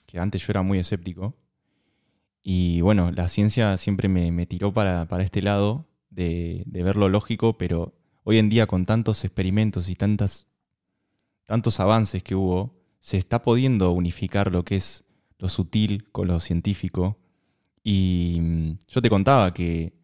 [0.07, 1.35] que antes yo era muy escéptico.
[2.41, 7.07] Y bueno, la ciencia siempre me, tiró para, para este lado de, de ver lo
[7.07, 10.47] lógico, pero hoy en día con tantos experimentos y tantas,
[11.45, 15.03] tantos avances que hubo, se está pudiendo unificar lo que es
[15.37, 17.19] lo sutil con lo científico.
[17.83, 19.94] Y mm, yo te contaba que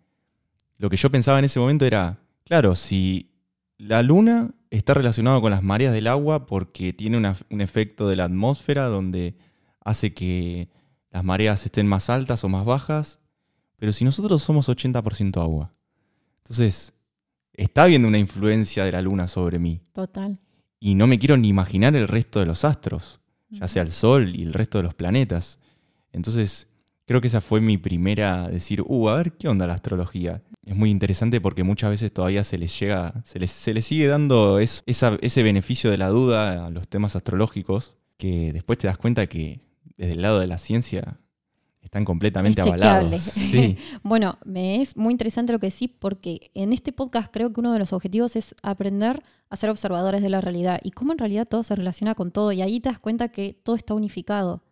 [0.82, 3.30] lo que yo pensaba en ese momento era, claro, si
[3.78, 8.15] la luna está relacionada con las mareas del agua porque tiene una- un efecto de
[8.15, 9.36] la atmósfera donde
[9.84, 10.70] hace que
[11.12, 13.20] las mareas estén más altas o más bajas,
[13.78, 15.72] pero si nosotros somos 80% agua,
[16.39, 16.94] entonces
[17.54, 20.39] está habiendo una influencia de la luna sobre mí Total.
[20.80, 24.36] y no me quiero ni imaginar el resto de los astros, ya sea el Sol
[24.36, 25.60] y el resto de los planetas.
[26.13, 26.67] Entonces,
[27.06, 30.41] creo que esa fue mi primera decir, uh, a ver qué onda la astrología.
[30.65, 34.08] Es muy interesante porque muchas veces todavía se les llega, se les, se les sigue
[34.08, 38.88] dando es- esa- ese beneficio de la duda a los temas astrológicos, que después te
[38.88, 39.62] das cuenta que
[39.97, 41.19] desde el lado de la ciencia
[41.82, 43.21] están completamente Es avalados.
[43.24, 47.60] Sí, Bueno, me es muy interesante lo que decís porque en este podcast creo que
[47.60, 51.17] uno de los objetivos es aprender a ser observadores de la realidad y cómo en
[51.17, 54.63] realidad todo se relaciona con todo y ahí te das cuenta que todo está unificado.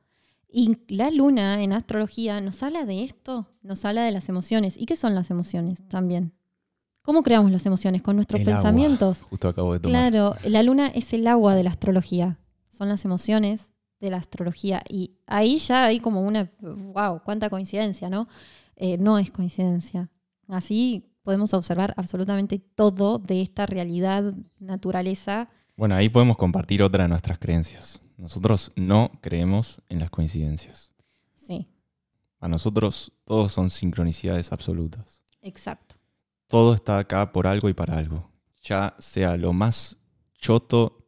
[0.52, 4.76] Y la luna en astrología nos habla de esto, nos habla de las emociones.
[4.78, 6.34] ¿Y qué son las emociones también?
[7.04, 8.02] ¿Cómo creamos las emociones?
[8.02, 8.58] Con nuestros el agua.
[8.58, 9.22] pensamientos.
[9.24, 10.12] Justo acabo de tomar.
[10.12, 12.40] Claro, la luna es el agua de la astrología.
[12.70, 14.84] Son las emociones de la astrología.
[14.90, 18.28] Y ahí ya hay como una, wow, cuánta coincidencia, ¿no?
[18.76, 20.10] Eh, no es coincidencia.
[20.48, 25.50] Así podemos observar absolutamente todo de esta realidad, naturaleza.
[25.76, 28.02] Bueno, ahí podemos compartir otra de nuestras creencias.
[28.20, 30.92] Nosotros no creemos en las coincidencias.
[31.36, 31.68] Sí,
[32.42, 35.24] A nosotros todos son sincronicidades absolutas.
[35.42, 35.96] exacto.
[36.48, 38.30] Todo está acá por algo y para algo.
[38.64, 39.98] Ya sea lo más
[40.36, 41.06] choto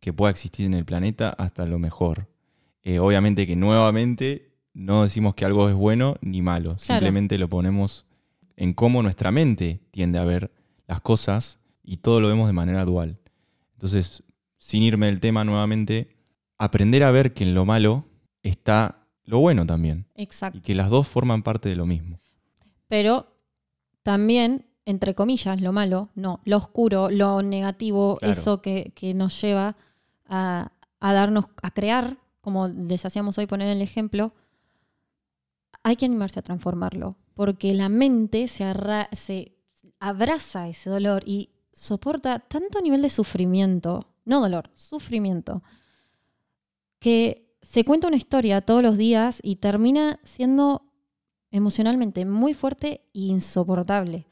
[0.00, 2.28] que pueda existir en el planeta hasta lo mejor.
[2.82, 6.78] Eh, obviamente que nuevamente no decimos que algo es bueno ni malo.
[6.78, 8.06] Simplemente lo ponemos
[8.56, 10.52] en cómo nuestra mente tiende a ver
[10.86, 13.18] las cosas y todo lo vemos de manera dual.
[13.72, 14.22] Entonces,
[14.58, 16.16] sin irme del tema nuevamente,
[16.58, 18.04] aprender a ver que en lo malo
[18.42, 20.06] está lo bueno también.
[20.14, 20.58] Exacto.
[20.58, 22.20] Y que las dos forman parte de lo mismo.
[22.88, 23.34] Pero
[24.02, 28.32] también, entre comillas, lo malo, no, lo oscuro, lo negativo, Claro.
[28.32, 29.76] eso que, que nos lleva
[30.26, 34.32] a, a darnos, a crear, como les hacíamos hoy poner el ejemplo,
[35.82, 39.52] hay que animarse a transformarlo, porque la mente se, arra- se
[40.00, 45.62] abraza ese dolor y soporta tanto nivel de sufrimiento, no dolor, sufrimiento,
[46.98, 50.92] que se cuenta una historia todos los días y termina siendo
[51.50, 54.26] emocionalmente muy fuerte e insoportable.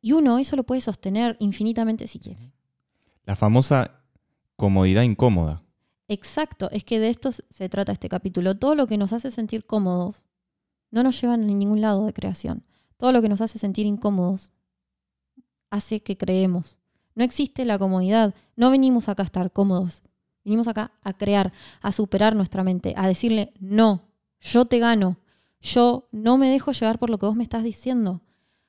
[0.00, 2.52] Y uno eso lo puede sostener infinitamente si quiere.
[3.24, 4.02] La famosa
[4.56, 5.62] comodidad incómoda.
[6.08, 8.56] Exacto, es que de esto se trata este capítulo.
[8.56, 10.24] Todo lo que nos hace sentir cómodos
[10.90, 12.64] no nos lleva a ningún lado de creación.
[12.96, 14.52] Todo lo que nos hace sentir incómodos
[15.70, 16.76] hace que creemos.
[17.14, 18.34] No existe la comodidad.
[18.56, 20.02] No venimos acá a estar cómodos.
[20.44, 24.02] Venimos acá a crear, a superar nuestra mente, a decirle, no,
[24.40, 25.18] yo te gano.
[25.60, 28.20] Yo no me dejo llevar por lo que vos me estás diciendo.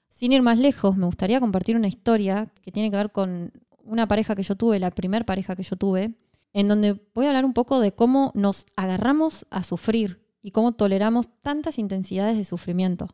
[0.10, 3.52] Sin ir más lejos, me gustaría compartir una historia que tiene que ver con
[3.84, 6.14] una pareja que yo tuve, la primer pareja que yo tuve,
[6.54, 10.74] en donde voy a hablar un poco de cómo nos agarramos a sufrir y cómo
[10.74, 13.10] toleramos tantas intensidades de sufrimiento.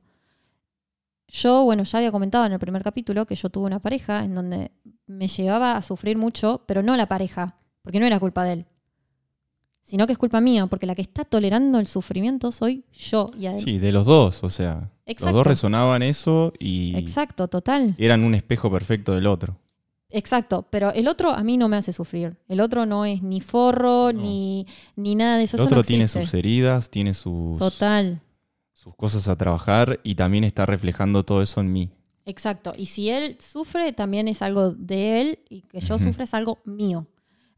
[1.29, 4.33] Yo, bueno, ya había comentado en el primer capítulo que yo tuve una pareja en
[4.33, 4.71] donde
[5.05, 7.55] me llevaba a sufrir mucho, pero no la pareja,
[7.89, 8.65] porque no era culpa de él,
[9.81, 13.47] sino que es culpa mía, porque la que está tolerando el sufrimiento soy yo y
[13.47, 13.59] a él.
[13.59, 15.25] Sí, de los dos, o sea, Exacto.
[15.25, 17.95] los dos resonaban eso y Exacto, total.
[17.97, 19.57] eran un espejo perfecto del otro.
[20.11, 22.37] Exacto, pero el otro a mí no me hace sufrir.
[22.47, 24.21] El otro no es ni forro, No.
[24.21, 25.57] ni, ni nada de eso.
[25.57, 28.21] El eso otro no tiene sus heridas, tiene sus, Total,
[28.71, 31.89] sus cosas a trabajar y también está reflejando todo eso en mí.
[32.25, 32.73] exacto.
[32.77, 36.59] Y si él sufre, también es algo de él y que yo sufra es algo
[36.65, 37.07] mío.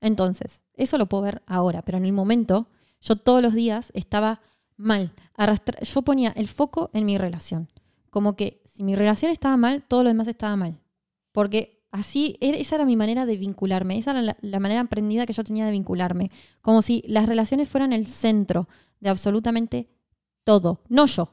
[0.02, 2.68] Entonces, eso lo puedo ver ahora, pero en el momento,
[3.02, 4.42] yo todos los días estaba
[4.76, 5.14] mal.
[5.82, 7.70] yo ponía el foco en mi relación.
[8.10, 10.82] Como que si mi relación estaba mal, todo lo demás estaba mal.
[11.32, 15.34] Porque así, esa era mi manera de vincularme, esa era la, la manera aprendida que
[15.34, 16.32] yo tenía de vincularme.
[16.62, 18.68] Como si las relaciones fueran el centro
[19.00, 19.88] de absolutamente
[20.44, 21.30] todo, no yo,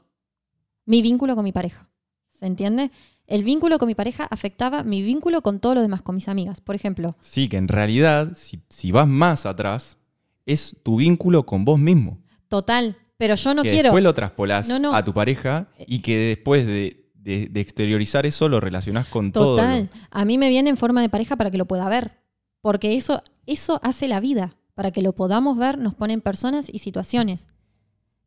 [0.85, 1.89] mi vínculo con mi pareja.
[2.29, 2.91] ¿Se entiende?
[3.29, 6.61] El vínculo con mi pareja afectaba mi vínculo con todo lo demás, con mis amigas,
[6.61, 7.15] por ejemplo.
[7.21, 9.97] Sí, que en realidad, si, si vas más atrás,
[10.45, 12.17] es tu vínculo con vos mismo.
[12.47, 13.83] Total, pero yo no que quiero.
[13.89, 14.93] después lo traspolás No, no.
[14.95, 19.57] a tu pareja y que después de, de- de exteriorizar eso lo relacionás con todo.
[19.57, 19.89] Total.
[19.93, 22.17] lo- A mí me viene en forma de pareja para que lo pueda ver.
[22.61, 24.55] Porque eso, eso hace la vida.
[24.73, 27.45] Para que lo podamos ver, nos ponen personas y situaciones.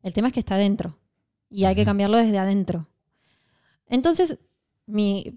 [0.05, 0.99] El tema es que está adentro.
[1.51, 2.87] Y hay que cambiarlo desde adentro.
[3.89, 4.39] Entonces,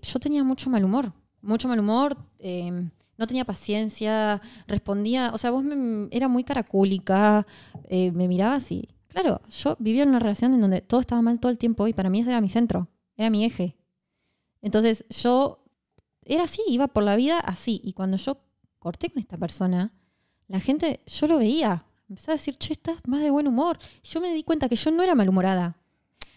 [0.02, 1.14] yo tenía mucho mal humor.
[1.42, 2.18] Mucho mal humor.
[2.40, 4.42] eh, no tenía paciencia.
[4.68, 5.32] Respondía.
[5.34, 5.64] O sea, vos
[6.12, 7.46] era muy caracúlica.
[7.86, 8.90] eh, me mirabas y.
[9.08, 11.94] Claro, yo vivía en una relación en donde todo estaba mal todo el tiempo y
[11.94, 12.90] para mí ese era mi centro.
[13.16, 13.78] Era mi eje.
[14.62, 15.64] Entonces yo
[16.26, 17.80] era así, iba por la vida así.
[17.84, 18.40] Y cuando yo
[18.80, 19.94] corté con esta persona,
[20.48, 21.86] la gente, yo lo veía.
[22.10, 23.80] Empezaba a decir, che, estás más de buen humor.
[24.04, 25.78] Yo me di cuenta que yo no era malhumorada.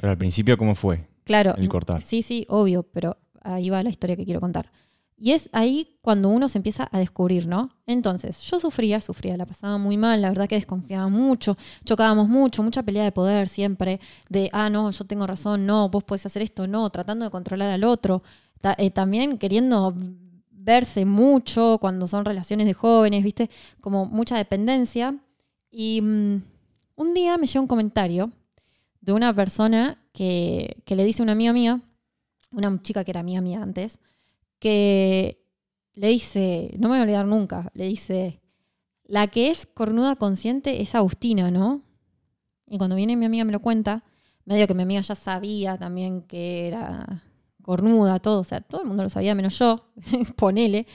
[0.01, 1.09] Pero al principio, ¿cómo fue?
[1.29, 1.55] Claro.
[1.57, 2.03] El cortar.
[2.03, 4.73] Sí, sí, obvio, pero ahí va la historia que quiero contar.
[5.21, 7.71] Y es ahí cuando uno se empieza a descubrir, ¿no?
[7.87, 12.63] Entonces, yo sufría, sufría, la pasaba muy mal, la verdad que desconfiaba mucho, chocábamos mucho,
[12.63, 16.43] mucha pelea de poder siempre, de, ah, no, yo tengo razón, no, vos podés hacer
[16.43, 18.23] esto, no, tratando de controlar al otro,
[18.61, 19.95] Ta- eh, también queriendo
[20.51, 23.51] verse mucho cuando son relaciones de jóvenes, ¿viste?
[23.81, 25.17] Como mucha dependencia.
[25.71, 26.43] Y mm,
[26.97, 28.31] un día me llega un comentario
[29.09, 31.81] de una persona que, que le dice a una amiga mía,
[32.51, 34.01] una chica que era amiga mía antes,
[34.59, 35.43] que
[35.95, 38.43] le dice, no me voy a olvidar nunca, le dice,
[39.05, 41.81] la que es cornuda consciente es Agustina, ¿no?
[42.67, 44.05] Y cuando viene mi amiga me lo cuenta,
[44.45, 47.23] medio que mi amiga ya sabía también que era
[47.63, 49.91] cornuda, todo, o sea, todo el mundo lo sabía, menos yo,
[50.37, 50.87] ponele.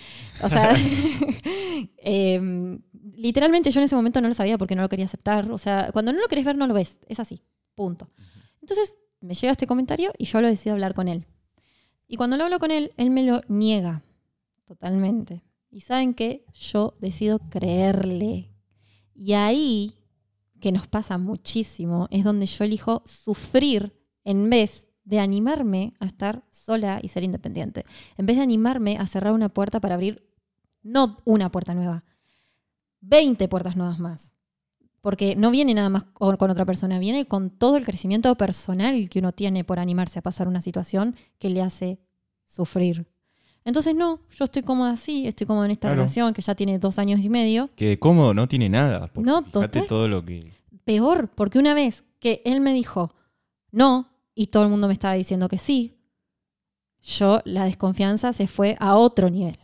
[0.44, 0.72] O sea,
[1.98, 2.80] em,
[3.16, 5.52] literalmente yo en ese momento no lo sabía porque no lo quería aceptar.
[5.52, 7.42] O sea, cuando no lo querés ver, no lo ves, es así,
[7.76, 8.10] punto.
[8.62, 11.26] Entonces me llega este comentario y yo lo decido hablar con él.
[12.08, 14.04] Y cuando lo hablo con él, él me lo niega
[14.66, 15.44] totalmente.
[15.70, 18.52] Y saben que yo decido creerle.
[19.16, 19.98] Y ahí,
[20.60, 26.46] que nos pasa muchísimo, es donde yo elijo sufrir en vez de animarme a estar
[26.52, 27.86] sola y ser independiente.
[28.18, 30.30] En vez de animarme a cerrar una puerta para abrir,
[30.82, 32.04] no una puerta nueva,
[33.02, 34.33] 20 puertas nuevas más.
[35.04, 39.10] Porque no viene nada más con, con otra persona, viene con todo el crecimiento personal
[39.10, 42.00] que uno tiene por animarse a pasar una situación que le hace
[42.46, 43.06] sufrir.
[43.66, 45.98] Entonces, no, yo estoy cómoda así, estoy cómoda en esta Claro.
[46.04, 47.70] relación que ya tiene dos años y medio.
[47.76, 49.08] Que de cómodo no tiene nada.
[49.08, 50.40] Porque No, fíjate todo lo que.
[50.86, 53.14] Peor, porque una vez que él me dijo
[53.72, 55.98] no y todo el mundo me estaba diciendo que sí,
[57.02, 59.60] yo la desconfianza se fue a otro nivel.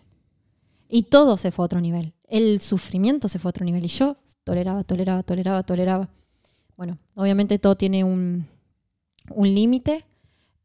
[0.90, 2.14] Y todo se fue a otro nivel.
[2.30, 3.84] El sufrimiento se fue a otro nivel.
[3.86, 6.10] Y yo toleraba, toleraba, toleraba, toleraba.
[6.78, 8.48] Bueno, obviamente todo tiene un,
[9.30, 10.06] un límite.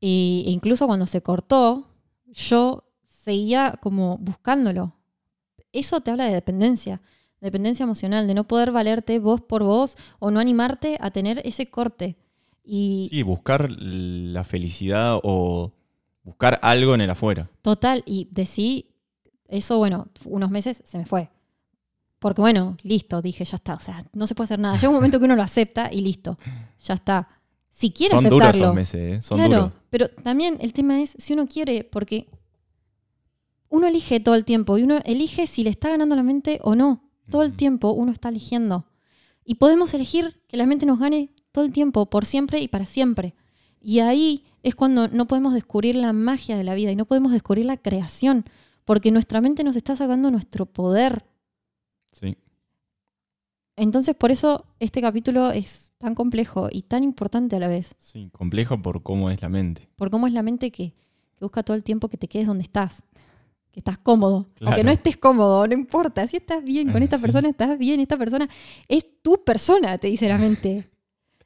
[0.00, 1.88] E incluso cuando se cortó,
[2.26, 4.94] yo seguía como buscándolo.
[5.72, 7.00] Eso te habla de dependencia,
[7.40, 11.70] dependencia emocional, de no poder valerte vos por vos o no animarte a tener ese
[11.70, 12.16] corte.
[12.62, 15.72] Y Sí, buscar la felicidad o
[16.22, 17.50] buscar algo en el afuera.
[17.62, 18.90] total, y decí,
[19.48, 21.30] eso bueno, unos meses se me fue.
[22.24, 24.76] Porque bueno, listo, dije, ya está, o sea, no se puede hacer nada.
[24.78, 26.38] Llega un momento que uno lo acepta y listo,
[26.82, 27.28] ya está.
[27.68, 29.20] Si quiere Son duros aceptarlo, esos meses, ¿eh?
[29.20, 29.72] Son claro, duros.
[29.90, 32.30] pero también el tema es si uno quiere, porque
[33.68, 36.74] uno elige todo el tiempo y uno elige si le está ganando la mente o
[36.74, 37.10] no.
[37.28, 38.86] Todo el tiempo uno está eligiendo.
[39.44, 42.86] Y podemos elegir que la mente nos gane todo el tiempo, por siempre y para
[42.86, 43.34] siempre.
[43.82, 47.32] Y ahí es cuando no podemos descubrir la magia de la vida y no podemos
[47.32, 48.46] descubrir la creación,
[48.86, 51.26] porque nuestra mente nos está sacando nuestro poder.
[52.14, 52.36] Sí.
[53.76, 57.94] Entonces por eso este capítulo es tan complejo y tan importante a la vez.
[57.98, 59.88] Sí, complejo por cómo es la mente.
[59.96, 60.90] por cómo es la mente que,
[61.36, 63.04] que busca todo el tiempo que te quedes donde estás,
[63.72, 64.48] que estás cómodo.
[64.54, 64.70] Claro.
[64.76, 66.26] Aunque no estés cómodo, no importa.
[66.28, 67.22] Si estás bien con esta Sí.
[67.22, 67.98] persona, estás bien.
[67.98, 68.48] Esta persona
[68.86, 70.88] es tu persona, te dice la mente.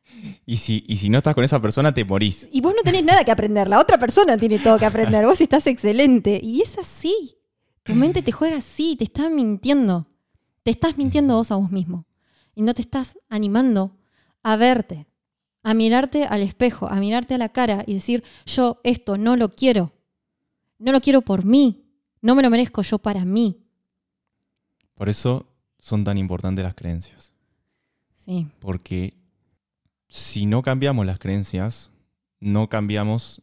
[0.46, 2.48] Y si, y si no estás con esa persona, te morís.
[2.50, 3.68] Y vos no tenés nada que aprender.
[3.68, 5.24] La otra persona tiene todo que aprender.
[5.26, 6.40] Vos estás excelente.
[6.42, 7.36] Y es así.
[7.84, 10.07] Tu mente te juega así, te está mintiendo.
[10.68, 12.04] Te estás mintiendo vos a vos mismo.
[12.54, 13.96] Y no te estás animando
[14.42, 15.06] a verte,
[15.62, 19.50] a mirarte al espejo, a mirarte a la cara y decir, yo esto no lo
[19.50, 19.94] quiero.
[20.78, 21.86] No lo quiero por mí.
[22.20, 23.64] No me lo merezco yo para mí.
[24.92, 25.46] Por eso
[25.78, 27.32] son tan importantes las creencias.
[28.12, 29.14] Sí, Porque
[30.06, 31.90] si no cambiamos las creencias,
[32.40, 33.40] no cambiamos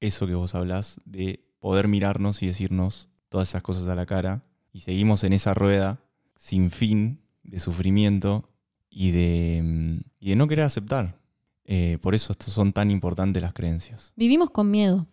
[0.00, 4.42] eso que vos hablas de poder mirarnos y decirnos todas esas cosas a la cara.
[4.72, 6.00] Y seguimos en esa rueda
[6.44, 8.50] sin fin de sufrimiento
[8.90, 11.18] y de, mm, y de no querer aceptar.
[11.64, 14.12] Eh, por eso son tan importantes las creencias.
[14.14, 15.06] Vivimos con miedo.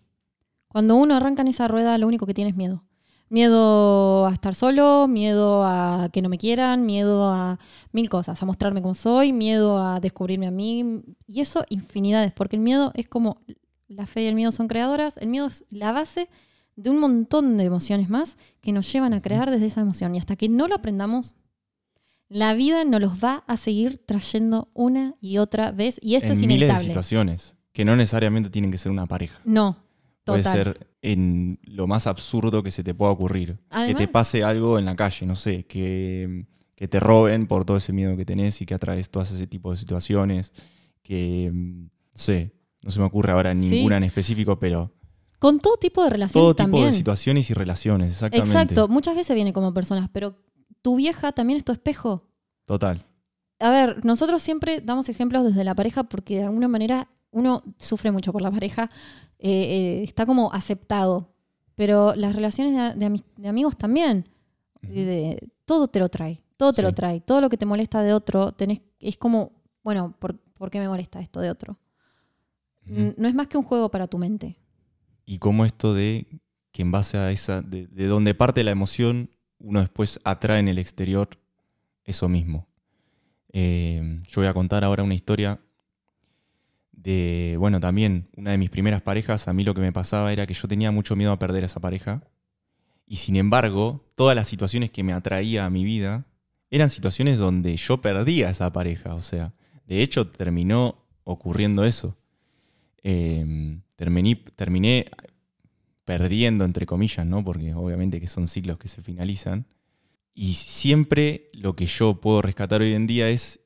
[0.68, 2.84] Cuando uno arranca en esa rueda, lo único que tiene es miedo.
[3.30, 7.60] Miedo a estar solo, miedo a que no me quieran, miedo a
[7.94, 11.02] mil cosas, a mostrarme como soy, miedo a descubrirme a mí.
[11.28, 13.40] Y eso infinidades, porque el miedo es como
[13.88, 15.16] la fe y el miedo son creadoras.
[15.16, 16.28] El miedo es la base
[16.82, 20.16] de un montón de emociones más que nos llevan a crear desde esa emoción.
[20.16, 21.36] Y hasta que no lo aprendamos,
[22.30, 26.00] la vida nos los va a seguir trayendo una y otra vez.
[26.02, 26.88] Y esto en es miles de inevitable.
[26.88, 29.40] situaciones que no necesariamente tienen que ser una pareja.
[29.46, 29.78] No,
[30.24, 33.58] Puede ser en lo más absurdo que se te pueda ocurrir.
[33.70, 37.66] Además- que te pase algo en la calle, no sé, que, que te roben por
[37.66, 40.52] todo ese miedo que tenés y que atraes todas ese tipo de situaciones.
[41.02, 43.62] Que, mm, no sé, no se me ocurre ahora Sí.
[43.70, 44.94] ninguna en específico, pero
[45.42, 46.92] Con todo tipo de relaciones Todo tipo también.
[46.92, 48.52] de situaciones y relaciones, exactamente.
[48.60, 50.36] Exacto, muchas veces viene como personas, pero
[50.84, 52.28] tu vieja también es tu espejo.
[52.66, 53.04] Total.
[53.60, 58.12] A ver, nosotros siempre damos ejemplos desde la pareja porque de alguna manera uno sufre
[58.12, 58.92] mucho por la pareja,
[59.40, 61.34] eh, eh, está como aceptado,
[61.74, 64.30] pero las relaciones de, de ami- de amigos también,
[64.84, 68.14] de- todo te lo trae, todo te lo trae, todo lo que te molesta de
[68.14, 71.80] otro, tenés, es como, bueno, ¿por, por qué me molesta esto de otro?
[72.86, 74.60] No es más que un juego para tu mente.
[75.32, 76.28] Y cómo esto de
[76.74, 79.30] que en base a esa, de, de donde parte la emoción,
[79.60, 81.30] uno después atrae en el exterior
[82.04, 82.68] eso mismo.
[83.54, 85.62] Eh, yo voy a contar ahora una historia
[86.92, 90.46] de, bueno, también una de mis primeras parejas, a mí lo que me pasaba era
[90.46, 92.22] que yo tenía mucho miedo a perder a esa pareja.
[93.08, 96.26] Y sin embargo, todas las situaciones que me atraía a mi vida
[96.70, 99.16] eran situaciones donde yo perdía a esa pareja.
[99.16, 99.54] O sea,
[99.88, 102.18] de hecho terminó ocurriendo eso.
[103.02, 103.80] Eh,
[104.56, 105.06] terminé,
[106.06, 107.44] perdiendo, entre comillas, ¿no?
[107.44, 109.66] Porque obviamente que son ciclos que se finalizan.
[110.34, 113.60] Y siempre lo que yo puedo rescatar hoy en día es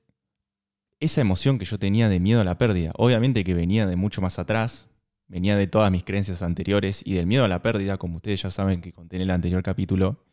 [1.00, 2.92] esa emoción que yo tenía de miedo a la pérdida.
[2.98, 4.90] Obviamente que venía de mucho más atrás,
[5.28, 8.50] venía de todas mis creencias anteriores y del miedo a la pérdida, como ustedes ya
[8.50, 10.24] saben que conté en el anterior capítulo.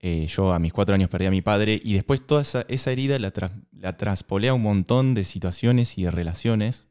[0.00, 3.18] eh, yo a mis cuatro años perdí a mi padre y después toda esa, herida
[3.18, 6.86] la, tras- la traspolé a un montón de situaciones y de relaciones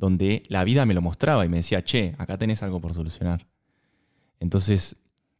[0.00, 3.46] donde la vida me lo mostraba y me decía, che, acá tenés algo por solucionar.
[4.40, 4.96] Entonces,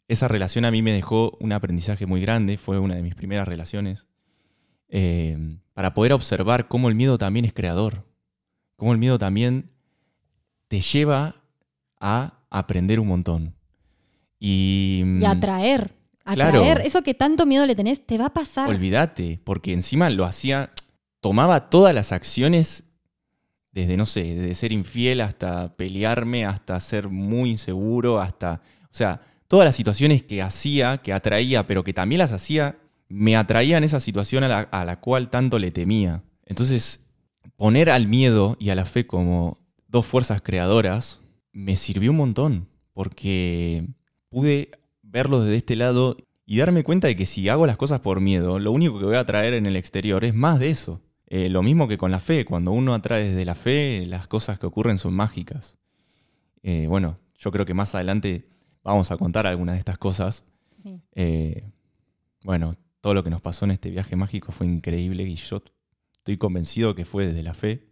[0.07, 3.49] esa relación a mí me dejó un aprendizaje muy grande, fue una de mis primeras
[3.49, 4.07] relaciones,
[4.89, 8.05] eh, para poder observar cómo el miedo también es creador,
[8.77, 9.71] cómo el miedo también
[10.69, 11.37] te lleva
[11.99, 13.55] a aprender un montón.
[14.39, 15.95] Y, Y atraer,
[16.25, 16.35] Mm.
[16.35, 16.59] Claro.
[16.61, 18.69] atraer, eso que tanto miedo le tenés, te va a pasar.
[18.69, 20.71] Olvídate, porque encima lo hacía,
[21.21, 22.85] tomaba todas las acciones,
[23.73, 29.23] desde, no sé, desde ser infiel hasta pelearme, hasta ser muy inseguro, hasta, o sea,
[29.49, 34.01] todas las situaciones que hacía, que atraía, pero que también las hacía, me atraían esa
[34.01, 36.23] situación a la, a la cual tanto le temía.
[36.47, 37.05] Entonces,
[37.57, 39.59] poner al miedo y a la fe como
[39.89, 41.21] dos fuerzas creadoras
[41.53, 43.87] me sirvió un montón, porque
[44.29, 44.71] pude
[45.03, 46.17] verlo desde este lado
[46.47, 49.17] y darme cuenta de que si hago las cosas por miedo, lo único que voy
[49.17, 51.01] a traer en el exterior es más de eso.
[51.33, 54.59] Eh, lo mismo que con la fe, cuando uno atrae desde la fe, las cosas
[54.59, 55.79] que ocurren son mágicas.
[56.65, 58.49] Eh, bueno, yo creo que más adelante
[58.83, 60.45] vamos a contar algunas de estas cosas.
[60.83, 61.01] Sí.
[61.15, 61.71] Eh,
[62.43, 65.63] bueno, todo lo que nos pasó en este viaje mágico fue increíble y yo
[66.15, 67.87] estoy convencido que fue desde la fe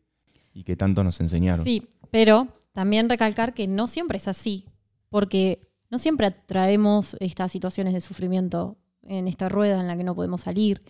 [0.52, 1.64] y que tanto nos enseñaron.
[1.64, 4.66] Sí, pero también recalcar que no siempre es así,
[5.10, 10.16] porque no siempre atraemos estas situaciones de sufrimiento en esta rueda en la que no
[10.16, 10.82] podemos salir,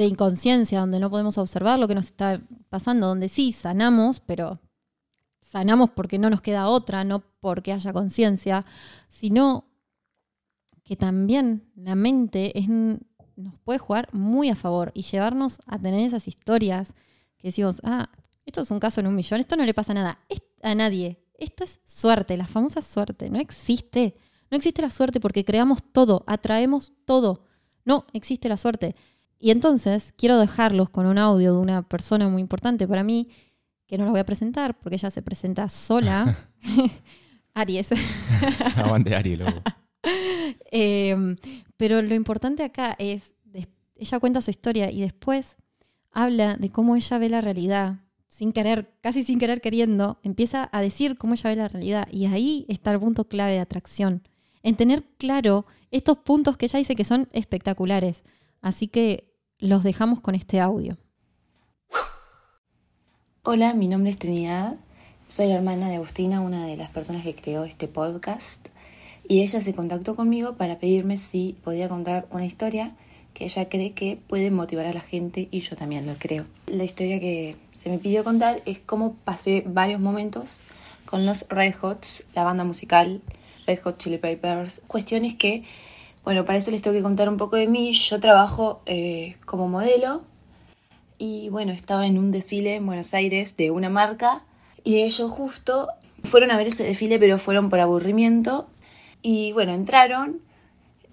[0.00, 2.40] de inconsciencia, donde no podemos observar lo que nos está
[2.70, 4.58] pasando, donde sí sanamos, pero
[5.40, 8.64] sanamos porque no nos queda otra, no porque haya conciencia,
[9.08, 9.66] sino
[10.84, 16.00] que también la mente es, nos puede jugar muy a favor y llevarnos a tener
[16.00, 16.94] esas historias
[17.36, 18.08] que decimos, ah,
[18.46, 20.18] esto es un caso en un millón, esto no le pasa nada
[20.62, 21.22] a nadie.
[21.38, 23.30] Esto es suerte, la famosa suerte.
[23.30, 24.16] No existe.
[24.50, 27.44] No existe la suerte porque creamos todo, atraemos todo.
[27.84, 28.94] No existe la suerte.
[29.42, 33.30] Y entonces quiero dejarlos con un audio de una persona muy importante para mí,
[33.86, 36.50] que no la voy a presentar porque ella se presenta sola.
[37.54, 37.88] Aries.
[38.76, 39.62] Aguante Ari, loco.
[40.72, 41.36] Eh,
[41.76, 43.34] pero lo importante acá es,
[43.96, 45.56] ella cuenta su historia y después
[46.10, 50.80] habla de cómo ella ve la realidad, sin querer, casi sin querer queriendo, empieza a
[50.80, 52.08] decir cómo ella ve la realidad.
[52.10, 54.22] Y ahí está el punto clave de atracción,
[54.62, 58.24] en tener claro estos puntos que ella dice que son espectaculares.
[58.62, 59.29] Así que
[59.60, 60.96] los dejamos con este audio.
[63.42, 64.76] Hola, mi nombre es Trinidad.
[65.28, 68.68] Soy la hermana de Agustina, una de las personas que creó este podcast.
[69.28, 72.96] Y ella se contactó conmigo para pedirme si podía contar una historia
[73.34, 76.46] que ella cree que puede motivar a la gente y yo también lo creo.
[76.66, 80.64] La historia que se me pidió contar es cómo pasé varios momentos
[81.04, 83.20] con los Red Hots, la banda musical
[83.66, 84.82] Red Hot Chili Peppers.
[84.86, 85.64] Cuestiones que,
[86.24, 87.92] bueno, para eso les tengo que contar un poco de mí.
[87.92, 90.22] Yo trabajo eh, como modelo
[91.18, 94.42] y bueno, estaba en un desfile en Buenos Aires de una marca
[94.84, 95.88] y ellos justo
[96.24, 98.68] fueron a ver ese desfile pero fueron por aburrimiento
[99.22, 100.40] y bueno, entraron,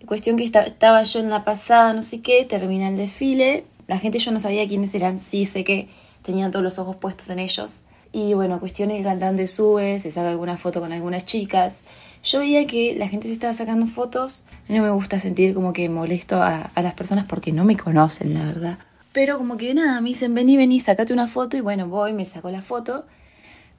[0.06, 4.00] cuestión que esta- estaba yo en la pasada, no sé qué, termina el desfile, la
[4.00, 5.90] gente yo no sabía quiénes eran, sí sé que
[6.22, 7.84] tenían todos los ojos puestos en ellos
[8.14, 11.84] y bueno, cuestión el cantante sube, se saca alguna foto con algunas chicas.
[12.28, 15.88] Yo veía que la gente se estaba sacando fotos, no me gusta sentir como que
[15.88, 18.80] molesto a, a las personas porque no me conocen, la verdad.
[19.14, 22.26] Pero como que nada, me dicen, vení, vení, sacate una foto y bueno, voy, me
[22.26, 23.06] saco la foto.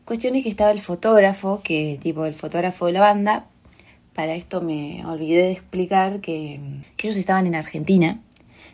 [0.07, 3.45] Cuestión es que estaba el fotógrafo, que tipo el fotógrafo de la banda.
[4.15, 6.59] Para esto me olvidé de explicar que,
[6.97, 8.23] que ellos estaban en Argentina.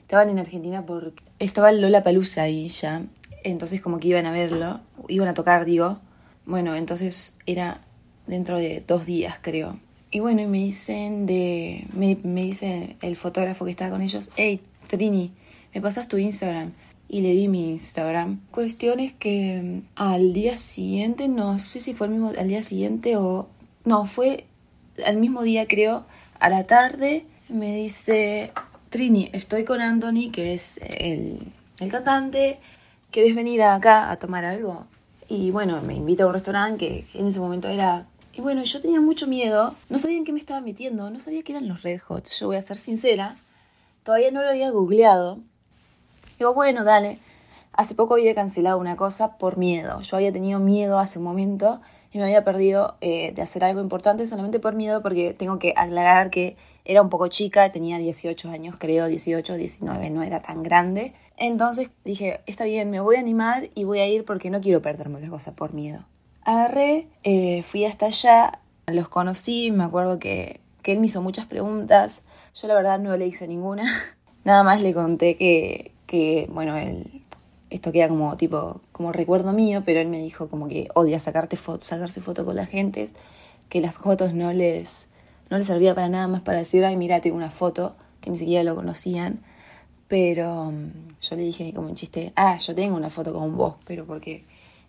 [0.02, 3.02] Estaban en Argentina porque estaba Lola Palusa ahí ya.
[3.42, 5.98] Entonces como que iban a verlo, iban a tocar, digo.
[6.46, 7.80] Bueno, entonces era
[8.26, 9.78] dentro de dos días, creo.
[10.10, 11.86] Y bueno, y me dicen de.
[11.92, 15.32] Me, dice el fotógrafo que estaba con ellos, hey, Trini,
[15.74, 16.72] ¿me pasas tu Instagram?
[17.08, 18.40] Y le di mi Instagram.
[18.50, 23.48] Cuestiones que al día siguiente, no sé si fue el mismo, al día siguiente o.
[23.84, 24.46] No, fue
[25.04, 26.06] al mismo día, creo,
[26.38, 28.52] a la tarde, me dice,
[28.90, 32.58] Trini, estoy con Anthony, que es el, el cantante,
[33.10, 34.86] ¿quieres venir acá a tomar algo?
[35.28, 38.06] Y bueno, me invita a un restaurante que en ese momento era
[38.36, 41.42] y bueno, yo tenía mucho miedo, no sabía en qué me estaba metiendo, no sabía
[41.42, 43.36] que eran los Red Hot, yo voy a ser sincera,
[44.02, 45.38] todavía no lo había googleado.
[46.38, 47.18] Digo, bueno, dale.
[47.72, 50.00] Hace poco había cancelado una cosa por miedo.
[50.00, 51.80] Yo había tenido miedo hace un momento
[52.12, 55.74] y me había perdido eh, de hacer algo importante solamente por miedo porque tengo que
[55.76, 60.62] aclarar que era un poco chica, tenía 18 años, creo, 18, 19, no era tan
[60.62, 61.14] grande.
[61.36, 64.82] Entonces dije, está bien, me voy a animar y voy a ir porque no quiero
[64.82, 66.04] perderme otra cosa por miedo.
[66.44, 71.46] Agarré, eh, fui hasta allá, los conocí, me acuerdo que, que él me hizo muchas
[71.46, 72.22] preguntas,
[72.54, 73.84] yo la verdad no le hice ninguna,
[74.44, 77.22] nada más le conté que, que bueno, él,
[77.70, 81.56] esto queda como tipo, como recuerdo mío, pero él me dijo como que odia sacarte
[81.56, 83.08] fotos, sacarse fotos con la gente,
[83.70, 85.08] que las fotos no les,
[85.48, 88.36] no les servía para nada más para decir, ay, mira, tengo una foto, que ni
[88.36, 89.40] siquiera lo conocían,
[90.08, 93.76] pero mm, yo le dije como un chiste, ah, yo tengo una foto con vos,
[93.86, 94.44] pero porque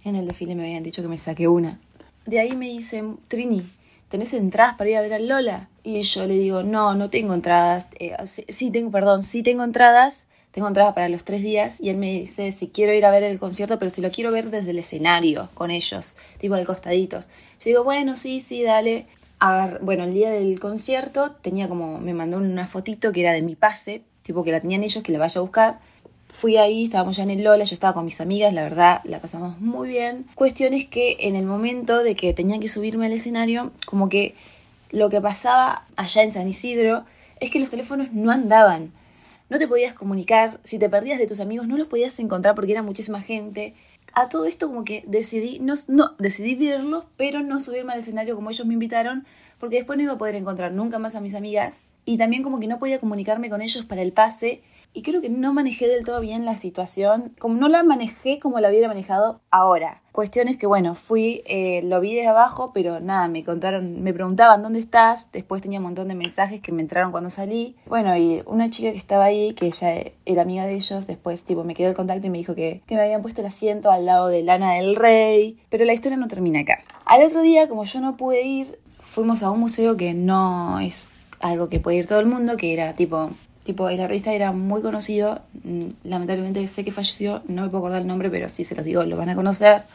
[0.05, 1.79] en el desfile me habían dicho que me saqué una.
[2.25, 3.67] De ahí me dicen, Trini,
[4.09, 5.69] ¿tenés entradas para ir a ver a Lola?
[5.83, 7.87] Y yo le digo, no, no tengo entradas.
[7.99, 10.27] Eh, sí, tengo, perdón, sí tengo entradas.
[10.51, 11.81] Tengo entradas para los tres días.
[11.81, 14.31] Y él me dice si quiero ir a ver el concierto, pero si lo quiero
[14.31, 17.25] ver desde el escenario con ellos, tipo de costaditos.
[17.59, 19.07] Yo digo, bueno, sí, sí, dale.
[19.81, 23.55] bueno, el día del concierto tenía como, me mandó una fotito que era de mi
[23.55, 25.79] pase, tipo que la tenían ellos, que la vaya a buscar
[26.35, 29.21] Fui ahí, estábamos ya en el Lola, yo estaba con mis amigas, la verdad, la
[29.21, 30.25] pasamos muy bien.
[30.35, 34.35] Cuestión es que en el momento de que tenía que subirme al escenario, como que
[34.91, 37.05] lo que pasaba allá en San Isidro
[37.39, 38.91] es que los teléfonos no andaban.
[39.49, 42.73] No te podías comunicar, si te perdías de tus amigos no los podías encontrar porque
[42.73, 43.73] era muchísima gente.
[44.13, 48.35] A todo esto como que decidí, no, no, decidí verlos, pero no subirme al escenario
[48.35, 49.25] como ellos me invitaron,
[49.57, 51.87] porque después no iba a poder encontrar nunca más a mis amigas.
[52.03, 54.61] Y también como que no podía comunicarme con ellos para el pase
[54.95, 58.61] y creo que no manejé del todo bien la situación, como no la manejé como
[58.61, 60.01] la hubiera manejado ahora.
[60.13, 64.13] Cuestión es que, bueno, fui, eh, lo vi desde abajo, pero nada, me contaron, me
[64.13, 67.75] preguntaban dónde estás, después tenía un montón de mensajes que me entraron cuando salí.
[67.87, 71.65] Bueno, y una chica que estaba ahí, que ella era amiga de ellos, después tipo
[71.65, 74.05] me quedó el contacto y me dijo que, que me habían puesto el asiento al
[74.05, 76.79] lado de Lana del Rey, pero la historia no termina acá.
[77.05, 81.11] Al otro día, como yo no pude ir, fuimos a un museo que no es
[81.41, 83.31] algo que puede ir todo el mundo, que era tipo
[83.65, 88.03] Tipo, el artista era muy conocido, mm, lamentablemente sé que falleció, no me puedo acordar
[88.03, 89.85] el nombre, pero sí se los digo, lo van a conocer.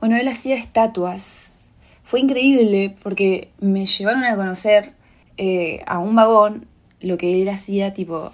[0.00, 1.64] Bueno, él hacía estatuas.
[2.02, 4.92] Fue increíble porque me llevaron a conocer
[5.36, 6.66] eh, a un vagón
[7.00, 8.32] lo que él hacía, tipo,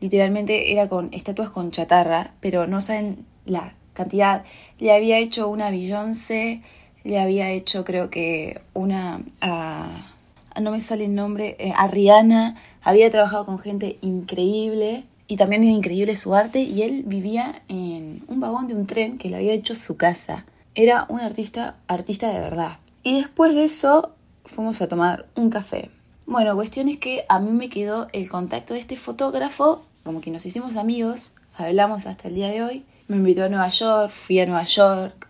[0.00, 4.44] literalmente era con estatuas con chatarra, pero no saben la cantidad.
[4.78, 6.62] Le había hecho una Beyoncé,
[7.02, 10.12] le había hecho creo que una a...
[10.60, 15.62] no me sale el nombre, eh, a Rihanna, había trabajado con gente increíble y también
[15.62, 19.36] era increíble su arte y él vivía en un vagón de un tren que le
[19.36, 20.44] había hecho su casa.
[20.74, 22.78] Era un artista, artista de verdad.
[23.02, 24.14] Y después de eso
[24.44, 25.90] fuimos a tomar un café.
[26.26, 30.30] Bueno, cuestión es que a mí me quedó el contacto de este fotógrafo, como que
[30.30, 32.84] nos hicimos amigos, hablamos hasta el día de hoy.
[33.08, 35.28] Me invitó a Nueva York, fui a Nueva York.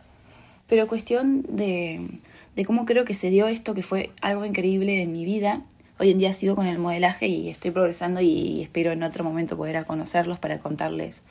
[0.68, 2.20] Pero cuestión de,
[2.56, 5.62] de cómo creo que se dio esto, que fue algo increíble en mi vida,
[6.02, 9.56] Hoy en día sigo con el modelaje y estoy progresando y espero en otro momento
[9.56, 11.22] poder conocerlos para contarles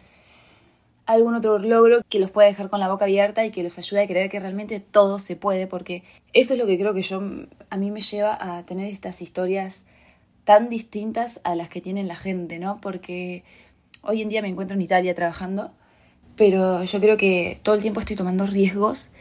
[1.05, 4.03] algún otro logro que los pueda dejar con la boca abierta y que los ayude
[4.03, 7.22] a creer que realmente todo se puede, porque eso es lo que creo que yo
[7.69, 9.84] a mí me lleva a tener estas historias
[10.45, 12.80] tan distintas a las que tienen la gente, ¿no?
[12.80, 13.43] Porque
[14.03, 15.74] hoy en día me encuentro en Italia trabajando,
[16.38, 19.11] pero yo creo que todo el tiempo estoy tomando riesgos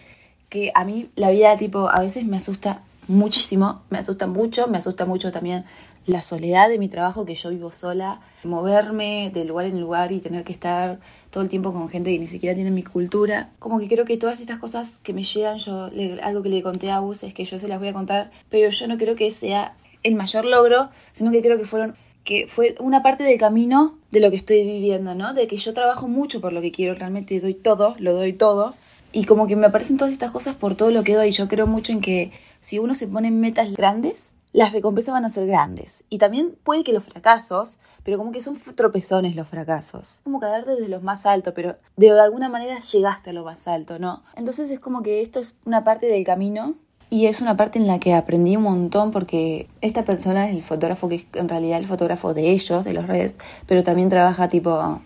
[0.49, 4.79] que a mí la vida tipo a veces me asusta muchísimo, me asusta mucho, me
[4.79, 5.65] asusta mucho también
[6.07, 10.21] la soledad de mi trabajo, que yo vivo sola, moverme de lugar en lugar y
[10.21, 10.99] tener que estar
[11.31, 13.51] todo el tiempo con gente que ni siquiera tiene mi cultura.
[13.59, 15.91] Como que creo que todas estas cosas que me llegan, yo
[16.23, 18.71] algo que le conté a Gus es que yo se las voy a contar, pero
[18.71, 21.95] yo no creo que sea el mayor logro, sino que creo que fueron
[22.25, 25.33] que fue una parte del camino de lo que estoy viviendo, ¿no?
[25.33, 28.75] De que yo trabajo mucho por lo que quiero, realmente doy todo, lo doy todo,
[29.13, 31.31] Y como que me aparecen todas estas cosas por todo lo que doy.
[31.31, 35.29] Yo creo mucho en que si uno se pone metas grandes, las recompensas van a
[35.29, 36.05] ser grandes.
[36.09, 40.21] Y también puede que los fracasos, pero como que son tropezones los fracasos.
[40.25, 43.99] Como caer desde lo más alto, pero de alguna manera llegaste a lo más alto,
[43.99, 44.23] ¿no?
[44.37, 46.75] Entonces es como que esto es una parte del camino
[47.13, 50.63] y es una parte en la que aprendí un montón porque esta persona es el
[50.63, 53.35] fotógrafo que es en realidad el fotógrafo de ellos, de los redes,
[53.67, 55.01] pero también trabaja tipo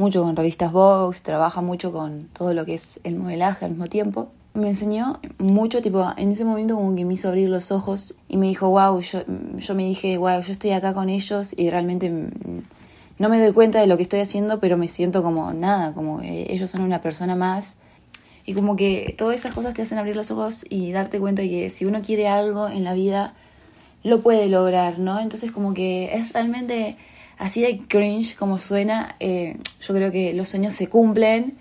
[0.00, 3.86] mucho con revistas Vox, trabaja mucho con todo lo que es el modelaje al mismo
[3.86, 8.14] tiempo me enseñó mucho, tipo, en ese momento como que me hizo abrir los ojos
[8.28, 9.20] y me dijo, wow, yo,
[9.58, 12.10] yo me dije, wow, yo estoy acá con ellos y realmente
[13.18, 16.20] no me doy cuenta de lo que estoy haciendo, pero me siento como nada, como
[16.22, 17.76] ellos son una persona más.
[18.46, 21.70] Y como que todas esas cosas te hacen abrir los ojos y darte cuenta que
[21.70, 23.34] si uno quiere algo en la vida,
[24.02, 25.20] lo puede lograr, ¿no?
[25.20, 26.96] Entonces como que es realmente
[27.40, 29.16] así de cringe como suena.
[29.18, 31.58] Eh, yo creo que los sueños se cumplen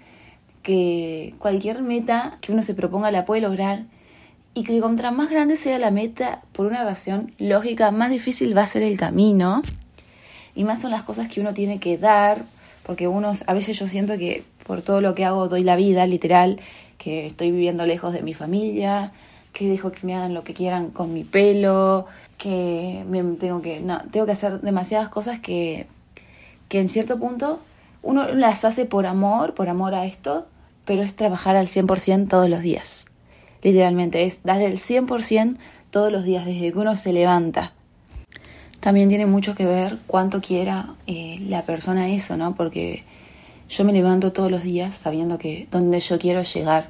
[0.61, 3.85] que cualquier meta que uno se proponga la puede lograr
[4.53, 8.63] y que contra más grande sea la meta, por una razón lógica, más difícil va
[8.63, 9.61] a ser el camino
[10.53, 12.43] y más son las cosas que uno tiene que dar,
[12.83, 16.05] porque uno, a veces yo siento que por todo lo que hago doy la vida,
[16.05, 16.59] literal,
[16.97, 19.13] que estoy viviendo lejos de mi familia,
[19.53, 22.07] que dejo que me hagan lo que quieran con mi pelo,
[22.39, 23.05] que
[23.39, 25.85] tengo que, no, tengo que hacer demasiadas cosas que,
[26.69, 27.59] que en cierto punto
[28.01, 30.47] uno las hace por amor, por amor a esto,
[30.85, 33.09] pero es trabajar al 100% todos los días.
[33.61, 35.57] Literalmente, es dar el 100%
[35.91, 37.73] todos los días, desde que uno se levanta.
[38.79, 42.55] También tiene mucho que ver cuánto quiera eh, la persona eso, ¿no?
[42.55, 43.03] Porque
[43.67, 46.89] yo me levanto todos los días sabiendo que donde yo quiero llegar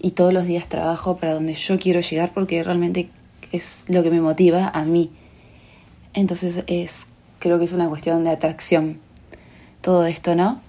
[0.00, 3.10] y todos los días trabajo para donde yo quiero llegar porque realmente
[3.52, 5.10] es lo que me motiva a mí.
[6.14, 7.06] Entonces es
[7.38, 8.98] creo que es una cuestión de atracción
[9.80, 10.60] todo esto, ¿no?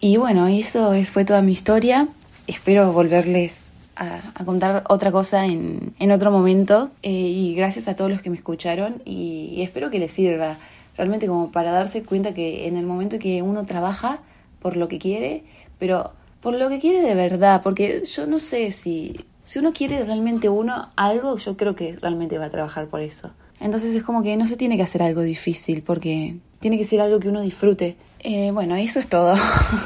[0.00, 2.08] Y bueno, eso fue toda mi historia.
[2.46, 6.90] Espero volverles a, contar otra cosa en, otro momento.
[7.02, 10.56] Eh, y gracias a todos los que me escucharon y, espero que les sirva
[10.96, 14.20] realmente como para darse cuenta que en el momento que uno trabaja
[14.60, 15.44] por lo que quiere,
[15.78, 20.04] pero por lo que quiere de verdad, porque yo no sé si, si uno quiere
[20.04, 23.30] realmente uno algo, yo creo que realmente va a trabajar por eso.
[23.60, 27.00] Entonces es como que no se tiene que hacer algo difícil, porque tiene que ser
[27.00, 27.96] algo que uno disfrute.
[28.18, 29.36] Eh, bueno, eso es todo.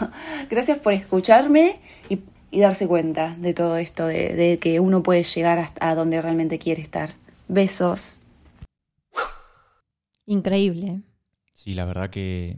[0.50, 2.20] Gracias por escucharme y,
[2.58, 7.10] darse cuenta de todo esto, de, que uno puede llegar hasta donde realmente quiere estar.
[7.46, 8.16] Besos.
[10.24, 11.02] Increíble.
[11.52, 12.56] Sí, la verdad que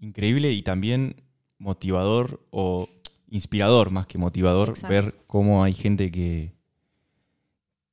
[0.00, 1.22] increíble y también
[1.58, 2.88] motivador o
[3.34, 6.52] inspirador más que motivador ver cómo hay gente que,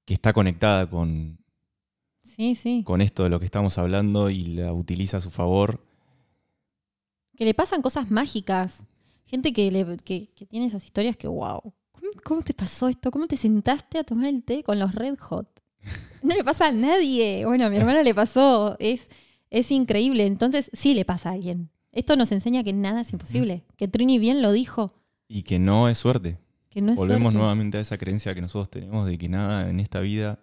[0.05, 1.39] que está conectada con,
[2.21, 2.83] sí, sí.
[2.83, 5.81] con esto de lo que estamos hablando y la utiliza a su favor
[7.41, 8.83] que le pasan cosas mágicas.
[9.25, 11.73] Gente que, le, que, tiene esas historias que, wow,
[12.23, 13.09] ¿cómo, te pasó esto?
[13.09, 15.47] ¿Cómo te sentaste a tomar el té con los Red Hot?
[16.21, 17.43] No le pasa a nadie.
[17.47, 18.75] Bueno, a mi hermana le pasó.
[18.77, 19.09] Es,
[19.49, 20.27] es increíble.
[20.27, 21.71] Entonces, sí le pasa a alguien.
[21.91, 23.63] Esto nos enseña que nada es imposible.
[23.75, 24.93] Que Trini bien lo dijo.
[25.33, 26.37] Y que no es suerte.
[26.69, 29.79] Que no es Volvemos nuevamente a esa creencia que nosotros tenemos de que nada en
[29.79, 30.39] esta vida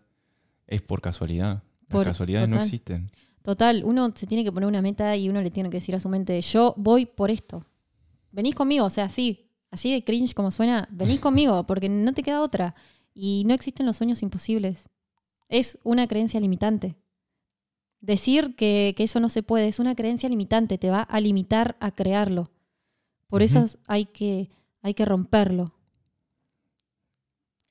[0.67, 1.63] es por casualidad.
[1.91, 3.11] Las casualidades no existen.
[3.43, 6.01] Total, uno se tiene que poner una meta y uno le tiene que decir a
[6.01, 7.63] su mente, yo voy por esto.
[8.33, 12.23] Venís conmigo, o sea, así, así de cringe como suena, venís conmigo, porque no te
[12.23, 12.75] queda otra.
[13.13, 14.89] Y no existen los sueños imposibles.
[15.51, 16.97] Es una creencia limitante.
[18.01, 21.91] Decir que, eso no se puede es una creencia limitante, te va a limitar a
[21.91, 22.51] crearlo.
[23.29, 24.51] Por eso hay que,
[24.83, 25.75] hay que romperlo.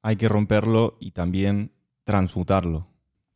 [0.02, 1.72] Hay que romperlo y también
[2.04, 2.88] transmutarlo.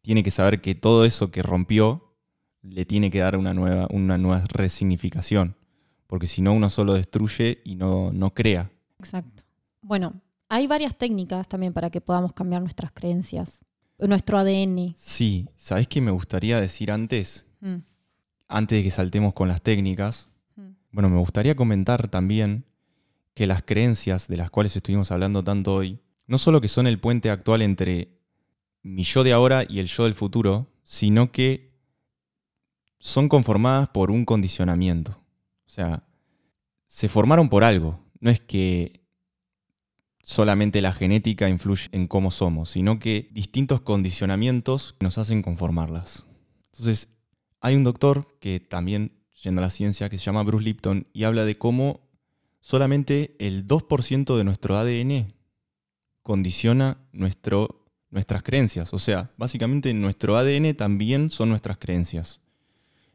[0.01, 2.15] Tiene que saber que todo eso que rompió
[2.61, 5.55] le tiene que dar una nueva, una nueva resignificación,
[6.07, 8.71] porque si no uno solo destruye y no, no crea.
[8.99, 9.43] Exacto.
[9.81, 13.63] Bueno, hay varias técnicas también para que podamos cambiar nuestras creencias,
[13.97, 14.93] nuestro ADN.
[14.95, 17.47] Sí, ¿sabes qué me gustaría decir antes?
[17.61, 17.77] Mm.
[18.47, 20.29] Antes de que saltemos con las técnicas.
[20.55, 20.69] Mm.
[20.91, 22.65] Bueno, me gustaría comentar también
[23.33, 26.99] que las creencias de las cuales estuvimos hablando tanto hoy, no solo que son el
[26.99, 28.19] puente actual entre
[28.83, 31.71] mi yo de ahora y el yo del futuro, sino que
[32.99, 35.11] son conformadas por un condicionamiento.
[35.65, 36.03] O sea,
[36.85, 38.03] se formaron por algo.
[38.19, 39.01] No es que
[40.21, 46.27] solamente la genética influye en cómo somos, sino que distintos condicionamientos nos hacen conformarlas.
[46.65, 47.09] Entonces,
[47.59, 51.23] hay un doctor que también, yendo a la ciencia, que se llama Bruce Lipton, y
[51.23, 52.10] habla de cómo
[52.61, 55.33] solamente el 2% de nuestro ADN
[56.21, 58.93] condiciona nuestras creencias.
[58.93, 62.39] O sea, básicamente nuestro ADN también son nuestras creencias.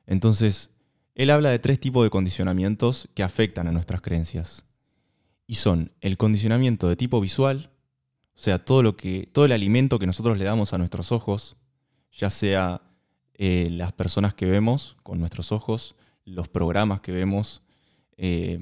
[0.06, 0.70] Entonces,
[1.14, 4.64] él habla de tres tipos de condicionamientos que afectan a nuestras creencias.
[5.48, 7.70] y son el condicionamiento de tipo visual,
[8.34, 11.56] o sea, todo, lo que, todo el alimento que nosotros le damos a nuestros ojos,
[12.10, 12.82] ya sea
[13.34, 15.94] eh, las personas que vemos con nuestros ojos,
[16.24, 17.62] los programas que vemos,
[18.16, 18.58] eh,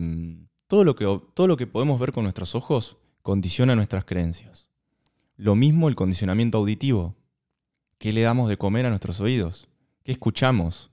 [0.66, 1.04] todo, lo que,
[1.34, 4.68] todo lo que podemos ver con nuestros ojos condiciona nuestras creencias.
[5.36, 7.14] Lo mismo el condicionamiento auditivo.
[7.98, 9.68] ¿Qué le damos de comer a nuestros oídos?
[10.02, 10.90] ¿Qué escuchamos?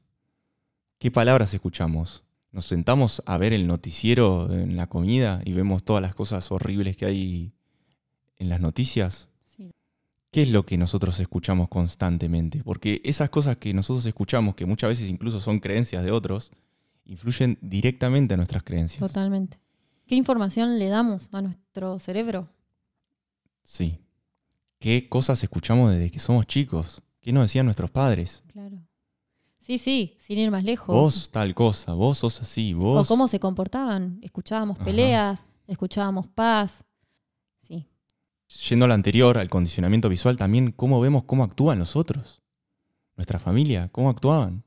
[0.98, 2.24] ¿Qué palabras escuchamos?
[2.52, 6.96] Nos sentamos a ver el noticiero en la comida y vemos todas las cosas horribles
[6.98, 7.52] que hay
[8.38, 9.30] en las noticias.
[9.46, 9.72] Sí.
[10.32, 12.64] ¿Qué es lo que nosotros escuchamos constantemente?
[12.64, 16.52] Porque esas cosas que nosotros escuchamos, que muchas veces incluso son creencias de otros,
[17.06, 19.00] influyen directamente a nuestras creencias.
[19.00, 19.60] Totalmente.
[20.06, 22.50] ¿Qué información le damos a nuestro cerebro?
[23.64, 24.00] Sí.
[24.80, 27.02] ¿Qué cosas escuchamos desde que somos chicos?
[27.20, 28.44] ¿Qué nos decían nuestros padres?
[28.52, 28.82] Claro.
[29.60, 30.88] Sí, sí, sin ir más lejos.
[30.88, 33.06] Vos tal cosa, vos sos así, vos...
[33.06, 34.20] O cómo se comportaban.
[34.24, 34.86] Escuchábamos Ajá.
[34.86, 36.84] peleas, escuchábamos paz.
[37.60, 37.88] Sí,
[38.70, 42.42] Yendo a lo anterior, al condicionamiento visual, también cómo vemos cómo actúan los otros.
[43.16, 44.64] Nuestra familia, cómo actuaban.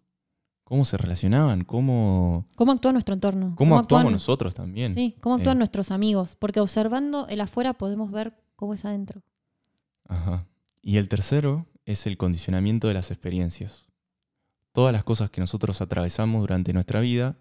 [0.74, 3.54] Cómo se relacionaban, cómo, ¿Cómo actúa nuestro entorno?
[3.56, 4.92] cómo actuamos actúan- nosotros también.
[4.92, 5.58] Sí, cómo actúan Eh.
[5.58, 6.34] nuestros amigos.
[6.36, 9.22] Porque observando el afuera podemos ver cómo es adentro.
[10.08, 10.48] Ajá.
[10.82, 13.86] Y el tercero es el condicionamiento de las experiencias.
[14.72, 17.36] Todas las cosas que nosotros atravesamos durante nuestra vida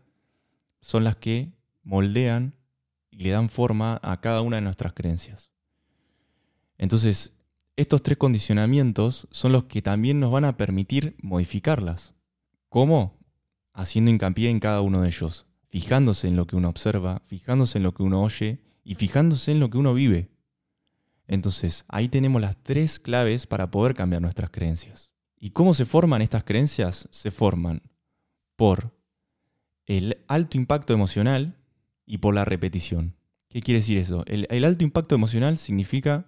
[0.81, 2.53] son las que moldean
[3.09, 5.49] y le dan forma a cada una de nuestras creencias.
[6.77, 7.33] Entonces,
[7.77, 12.13] estos tres condicionamientos son los que también nos van a permitir modificarlas.
[12.69, 13.17] ¿Cómo?
[13.73, 17.83] Haciendo hincapié en cada uno de ellos, fijándose en lo que uno observa, fijándose en
[17.83, 20.29] lo que uno oye y fijándose en lo que uno vive.
[21.27, 25.13] Entonces, ahí tenemos las tres claves para poder cambiar nuestras creencias.
[25.39, 27.07] ¿Y cómo se forman estas creencias?
[27.11, 27.81] Se forman
[28.55, 28.95] por
[29.85, 31.57] el alto impacto emocional
[32.05, 33.15] y por la repetición.
[33.49, 34.23] ¿Qué quiere decir eso?
[34.27, 36.27] El, el alto impacto emocional significa,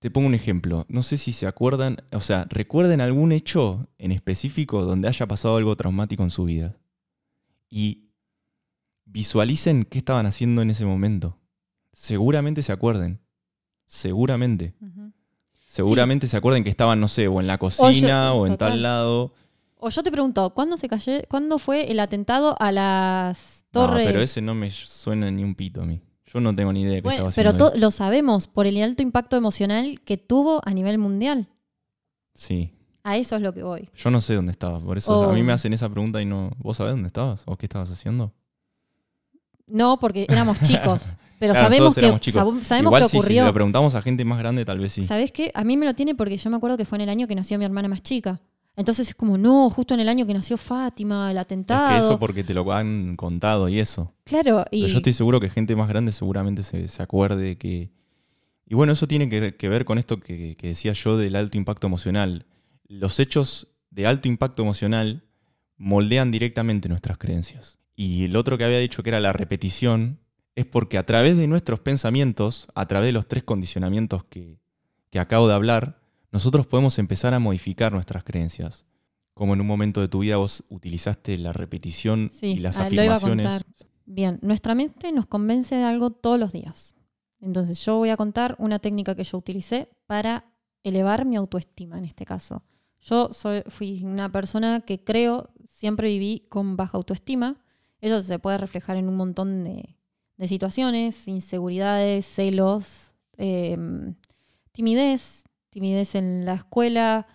[0.00, 4.12] te pongo un ejemplo, no sé si se acuerdan, o sea, recuerden algún hecho en
[4.12, 6.76] específico donde haya pasado algo traumático en su vida.
[7.68, 8.08] Y
[9.04, 11.38] visualicen qué estaban haciendo en ese momento.
[11.92, 13.20] Seguramente se acuerden.
[13.86, 14.74] Seguramente.
[15.66, 18.70] Seguramente se acuerden que estaban, no sé, o en la cocina o, en total.
[18.72, 19.34] tal lado.
[19.76, 24.06] O yo te pregunto, ¿cuándo se cayó, cuándo fue el atentado a las No, torres?
[24.06, 26.00] pero ese no me suena ni un pito a mí.
[26.32, 27.72] Yo no tengo ni idea de qué Bueno, estaba pero haciendo.
[27.74, 27.80] ahí.
[27.80, 31.48] lo sabemos por el alto impacto emocional que tuvo a nivel mundial.
[32.34, 32.72] Sí.
[33.02, 33.88] A eso es lo que voy.
[33.96, 34.82] Yo no sé dónde estabas.
[34.82, 35.30] Por eso Oh.
[35.30, 36.50] a mí me hacen esa pregunta y no.
[36.58, 37.42] ¿Vos sabés dónde estabas?
[37.46, 38.32] ¿O qué estabas haciendo?
[39.66, 41.12] No, porque éramos chicos.
[41.38, 43.44] Pero Claro, sabemos que, sab- sabemos Igual que sí, si ocurrió.
[43.46, 45.04] lo preguntamos a gente más grande, tal vez sí.
[45.04, 45.50] ¿Sabés qué?
[45.54, 47.34] A mí me lo tiene porque yo me acuerdo que fue en el año que
[47.34, 48.40] nació mi hermana más chica.
[48.80, 51.88] Entonces es como, no, justo en el año que nació Fátima, el Es atentado.
[51.88, 54.12] que eso porque te lo han contado y eso.
[54.24, 57.90] Claro, y Pero yo estoy seguro que gente más grande seguramente se, se acuerde que...
[58.66, 61.58] Y bueno, eso tiene que, que ver con esto que, que decía yo del alto
[61.58, 62.46] impacto emocional.
[62.88, 65.24] Los hechos de alto impacto emocional
[65.76, 67.78] moldean directamente nuestras creencias.
[67.96, 70.20] Y el otro que había dicho que era la repetición
[70.54, 74.58] es porque a través de nuestros pensamientos, a través de los tres condicionamientos que,
[75.10, 75.99] que acabo de hablar,
[76.32, 78.84] nosotros podemos empezar a modificar nuestras creencias.
[79.34, 82.88] Como en un momento de tu vida vos utilizaste la repetición Sí, y las ah,
[82.90, 83.64] lo iba a afirmaciones.
[84.06, 86.94] Bien, nuestra mente nos convence de algo todos los días.
[87.40, 90.52] Entonces yo voy a contar una técnica que yo utilicé para
[90.82, 92.64] elevar mi autoestima en este caso.
[93.00, 97.62] Yo soy, fui una persona que creo, siempre viví con baja autoestima.
[98.00, 99.96] Eso se puede reflejar en un montón de,
[100.36, 103.76] de situaciones, inseguridades, celos, eh,
[104.72, 107.26] timidez, timidez en la escuela,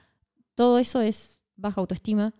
[0.55, 2.33] todo eso es baja autoestima.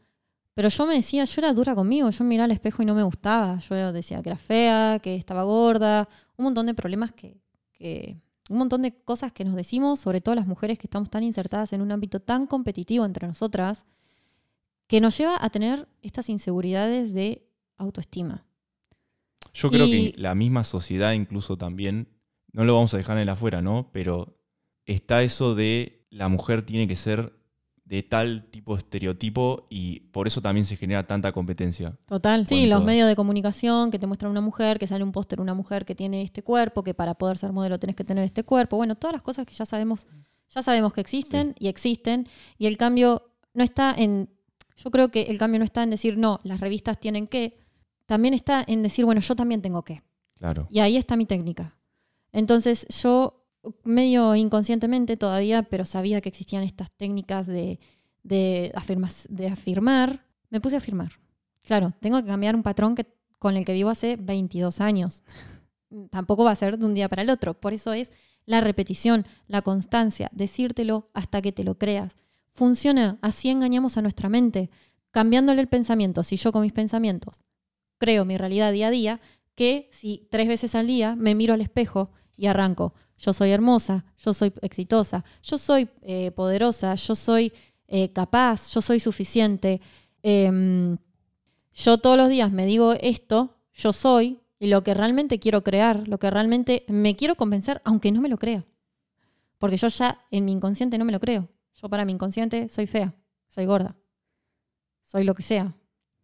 [0.53, 3.03] Pero yo me decía, yo era dura conmigo, yo miraba al espejo y no me
[3.03, 3.57] gustaba.
[3.59, 7.37] Yo decía que era fea, que estaba gorda, un montón de problemas que,
[7.73, 8.17] que-
[8.49, 11.73] un montón de cosas que nos decimos, sobre todo las mujeres que estamos tan insertadas
[11.73, 13.85] en un ámbito tan competitivo entre nosotras,
[14.87, 18.45] que nos lleva a tener estas inseguridades de autoestima.
[19.53, 22.07] Yo creo Y- que la misma sociedad incluso también,
[22.51, 23.89] no lo vamos a dejar en el afuera, ¿no?
[23.91, 24.37] Pero
[24.85, 27.33] está eso de la mujer tiene que ser
[27.85, 31.95] de tal tipo de estereotipo y por eso también se genera tanta competencia.
[32.07, 32.47] Total.
[32.49, 35.53] Sí, los medios de comunicación que te muestran una mujer, que sale un póster una
[35.53, 38.75] mujer que tiene este cuerpo, que para poder ser modelo tenés que tener este cuerpo.
[38.75, 40.07] Bueno, todas las cosas que ya sabemos,
[40.49, 42.27] ya sabemos que existen y existen.
[42.57, 44.29] Y el cambio no está en.
[44.77, 47.59] Yo creo que el cambio no está en decir, no, las revistas tienen que.
[48.07, 50.01] También está en decir, bueno, yo también tengo que.
[50.39, 50.67] Claro.
[50.71, 51.77] Y ahí está mi técnica.
[52.31, 53.44] Entonces yo,
[53.83, 57.79] medio inconscientemente todavía, pero sabía que existían estas técnicas de,
[58.23, 61.13] de, afirmar, me puse a afirmar.
[61.63, 63.07] Claro, tengo que cambiar un patrón que,
[63.39, 65.23] con el que vivo hace 22 años.
[66.11, 67.53] tampoco va a ser de un día para el otro.
[67.53, 68.11] Por eso es
[68.45, 72.15] la repetición, la constancia, decírtelo hasta que te lo creas.
[72.53, 74.69] Funciona, así engañamos a nuestra mente,
[75.11, 76.23] cambiándole el pensamiento.
[76.23, 77.43] Si yo con mis pensamientos
[77.97, 79.21] creo mi realidad día a día,
[79.55, 84.05] que si tres veces al día me miro al espejo y arranco, yo soy hermosa,
[84.17, 87.53] yo soy exitosa, yo soy eh, poderosa, yo soy
[87.87, 89.81] eh, capaz, yo soy suficiente.
[90.23, 90.97] Em,
[91.73, 96.07] yo todos los días me digo esto, yo soy, y lo que realmente quiero crear,
[96.07, 98.65] lo que realmente me quiero convencer, aunque no me lo crea.
[99.57, 101.47] Porque yo ya en mi inconsciente no me lo creo.
[101.75, 103.13] Yo para mi inconsciente soy fea,
[103.47, 103.95] soy gorda,
[105.03, 105.75] soy lo que sea.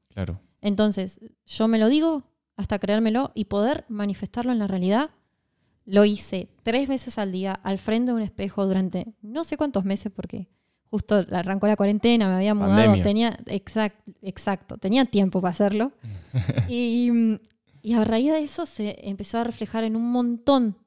[0.09, 0.39] Claro.
[0.61, 2.23] Entonces, yo me lo digo
[2.55, 5.11] hasta creérmelo y poder manifestarlo en la realidad.
[5.91, 9.83] Lo hice tres veces al día al frente de un espejo durante no sé cuántos
[9.83, 10.47] meses porque
[10.89, 15.93] justo arrancó la cuarentena, me había mudado, tenía exacto, tenía tiempo para hacerlo.
[16.69, 17.09] y,
[17.81, 20.77] y a raíz de eso se empezó a reflejar en un montón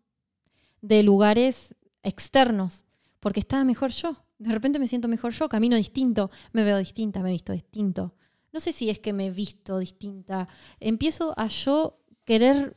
[0.83, 2.85] de lugares externos,
[3.21, 4.17] porque estaba mejor yo.
[4.39, 8.15] De repente me siento mejor yo, camino distinto, me veo distinta, me he visto distinto
[8.55, 10.49] no sé si es que me he visto distinta,
[10.79, 12.77] empiezo a yo querer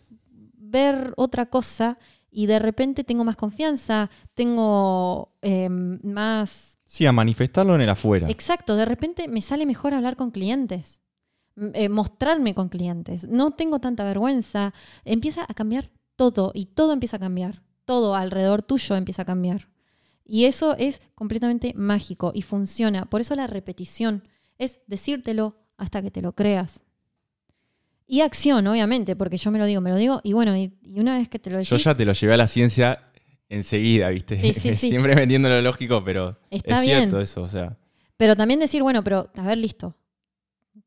[0.55, 1.99] ver otra cosa
[2.29, 6.77] y de repente tengo más confianza, tengo em, más...
[6.85, 8.29] Sí, a manifestarlo en el afuera.
[8.29, 11.01] Exacto, de repente me sale mejor hablar con clientes,
[11.73, 14.73] eh, mostrarme con clientes, no tengo tanta vergüenza,
[15.03, 19.69] empieza a cambiar todo y todo empieza a cambiar, todo alrededor tuyo empieza a cambiar.
[20.23, 23.05] Y eso es completamente mágico y funciona.
[23.05, 24.23] Por eso la repetición
[24.57, 26.85] es decírtelo, hasta que te lo creas.
[28.07, 31.17] Y acción, obviamente, porque yo me lo digo, me lo digo, y bueno, y, una
[31.17, 33.11] vez que te lo decís, Yo ya te lo llevé a la ciencia
[33.49, 34.39] enseguida, ¿viste?
[34.39, 34.89] Sí, sí, sí.
[34.89, 37.77] Siempre vendiendo lo lógico, pero es cierto eso, o sea.
[38.15, 39.95] Pero también decir, bueno, pero a ver, listo.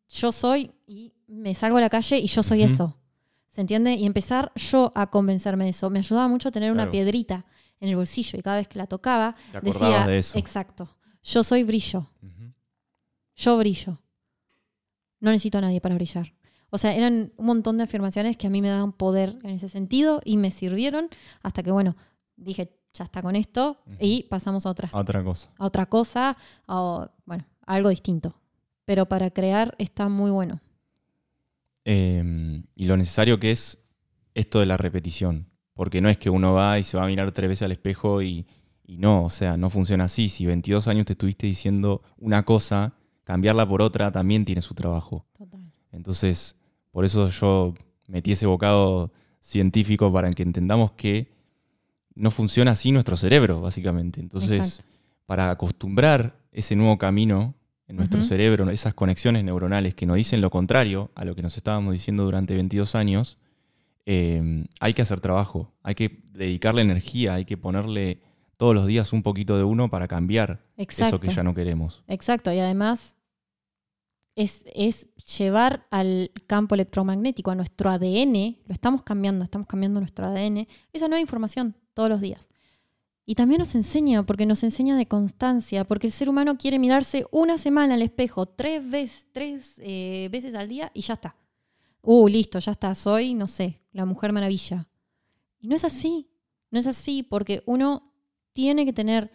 [0.09, 2.97] Yo soy y me salgo a la calle y yo soy eso.
[3.49, 3.95] ¿Se entiende?
[3.95, 5.91] Y empezar yo a convencerme de eso.
[5.91, 7.45] Me ayudaba mucho a tener una piedrita
[7.79, 10.39] en el bolsillo y cada vez que la tocaba decía, de eso.
[10.39, 12.11] exacto, yo soy brillo.
[13.37, 14.01] Yo brillo
[15.21, 16.33] no necesito a nadie para brillar.
[16.71, 19.69] O sea, eran un montón de afirmaciones que a mí me daban poder en ese
[19.69, 21.09] sentido y me sirvieron
[21.43, 21.97] hasta que, bueno,
[22.37, 25.51] dije, ya está con esto y pasamos a otra, otra cosa.
[25.59, 28.35] A otra cosa, a, bueno, algo distinto.
[28.85, 30.61] Pero para crear está muy bueno.
[31.85, 33.79] Em, y lo necesario que es
[34.35, 35.49] esto de la repetición.
[35.75, 38.23] Porque no es que uno va y se va a mirar tres veces al espejo
[38.23, 38.47] y,
[38.85, 40.29] y no, o sea, no funciona así.
[40.29, 42.95] Si 22 años te estuviste diciendo una cosa
[43.25, 45.25] cambiarla por otra también tiene su trabajo.
[45.93, 46.57] Entonces,
[46.91, 47.75] por eso yo
[48.09, 51.33] metí ese bocado científico para que entendamos que
[52.15, 54.21] no funciona así nuestro cerebro, básicamente.
[54.21, 54.85] Entonces,
[55.27, 57.55] para acostumbrar ese nuevo camino
[57.87, 61.57] en nuestro cerebro, esas conexiones neuronales que nos dicen lo contrario a lo que nos
[61.57, 63.39] estábamos diciendo durante 22 años,
[64.07, 68.21] eh, hay que hacer trabajo, hay que dedicarle energía, hay que ponerle
[68.57, 72.05] todos los días un poquito de uno para cambiar eso que ya no queremos.
[72.07, 73.15] Exacto, y además
[74.43, 80.67] es, llevar al campo electromagnético, a nuestro ADN, lo estamos cambiando, estamos cambiando nuestro ADN,
[80.93, 82.49] esa nueva información todos los días.
[83.27, 87.27] Y también nos enseña, porque nos enseña de constancia, porque el ser humano quiere mirarse
[87.31, 91.37] una semana al espejo, tres, veces, tres eh, veces al día y ya está.
[92.03, 94.89] Uh, listo, ya está, soy, no sé, la mujer maravilla.
[95.61, 96.31] Y no es así,
[96.71, 98.15] no es así, porque uno
[98.53, 99.31] tiene que tener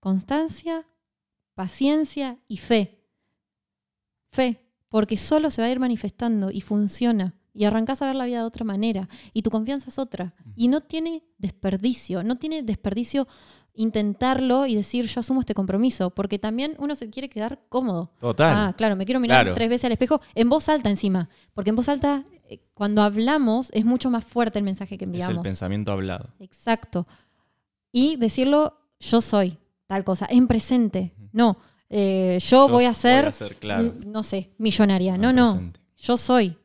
[0.00, 0.86] constancia,
[1.54, 2.97] paciencia y fe.
[4.30, 7.34] Fe, porque solo se va a ir manifestando y funciona.
[7.54, 9.08] Y arrancás a ver la vida de otra manera.
[9.32, 10.32] Y tu confianza es otra.
[10.54, 12.22] Y no tiene desperdicio.
[12.22, 13.26] No tiene desperdicio
[13.74, 16.10] intentarlo y decir yo asumo este compromiso.
[16.10, 18.12] Porque también uno se quiere quedar cómodo.
[18.20, 18.54] Total.
[18.56, 20.20] Ah, claro, me quiero mirar tres veces al espejo.
[20.36, 21.30] En voz alta encima.
[21.52, 25.32] Porque en voz alta, eh, cuando hablamos, es mucho más fuerte el mensaje que enviamos.
[25.32, 26.34] Es el pensamiento hablado.
[26.38, 27.08] Exacto.
[27.90, 29.58] Y decirlo yo soy
[29.88, 30.28] tal cosa.
[30.30, 31.12] En presente.
[31.32, 31.58] No
[31.90, 33.32] eh, yo, voy a ser,
[34.06, 35.16] no sé, millonaria.
[35.16, 36.56] No, no, yo soy.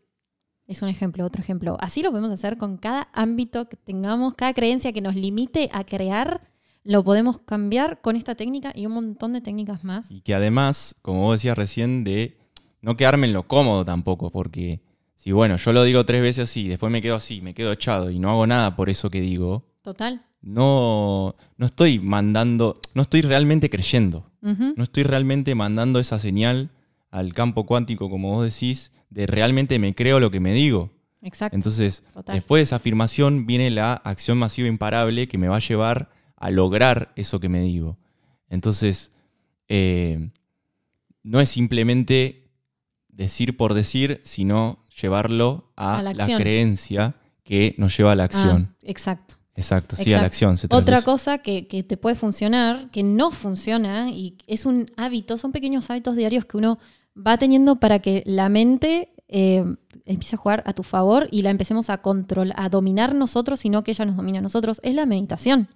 [0.66, 1.78] Es un ejemplo, otro ejemplo.
[1.80, 5.84] Así lo podemos hacer con cada ámbito que tengamos, cada creencia que nos limite a
[5.84, 6.42] crear,
[6.84, 10.10] lo podemos cambiar con esta técnica y un montón de técnicas más.
[10.10, 12.38] Y que además, como vos decías recién, de
[12.82, 14.82] no quedarme en lo cómodo tampoco, porque
[15.16, 18.10] si bueno, yo lo digo tres veces así, después me quedo así, me quedo echado
[18.10, 19.66] y no hago nada por eso que digo.
[19.82, 26.70] Total no, no estoy mandando, no estoy realmente creyendo, no estoy realmente mandando esa señal
[27.10, 30.92] al campo cuántico, como vos decís, de realmente me creo lo que me digo.
[31.22, 31.56] Exacto.
[31.56, 36.10] Entonces, después de esa afirmación viene la acción masiva imparable que me va a llevar
[36.36, 37.98] a lograr eso que me digo.
[38.50, 39.12] Entonces,
[39.70, 40.30] eh,
[41.24, 42.52] no es simplemente
[43.08, 48.70] decir por decir, sino llevarlo a, la creencia que nos lleva a la acción.
[48.72, 49.36] Ah, exacto.
[49.56, 50.58] Exacto, sí, a la acción.
[50.58, 55.38] Se Otra cosa que, que te puede funcionar, que no funciona y es un hábito,
[55.38, 56.80] son pequeños hábitos diarios que uno
[57.16, 59.64] va teniendo para que la mente eh,
[60.06, 63.70] empiece a jugar a tu favor y la empecemos a controlar, a dominar nosotros y
[63.70, 65.70] no que ella nos domine a nosotros, es la meditación.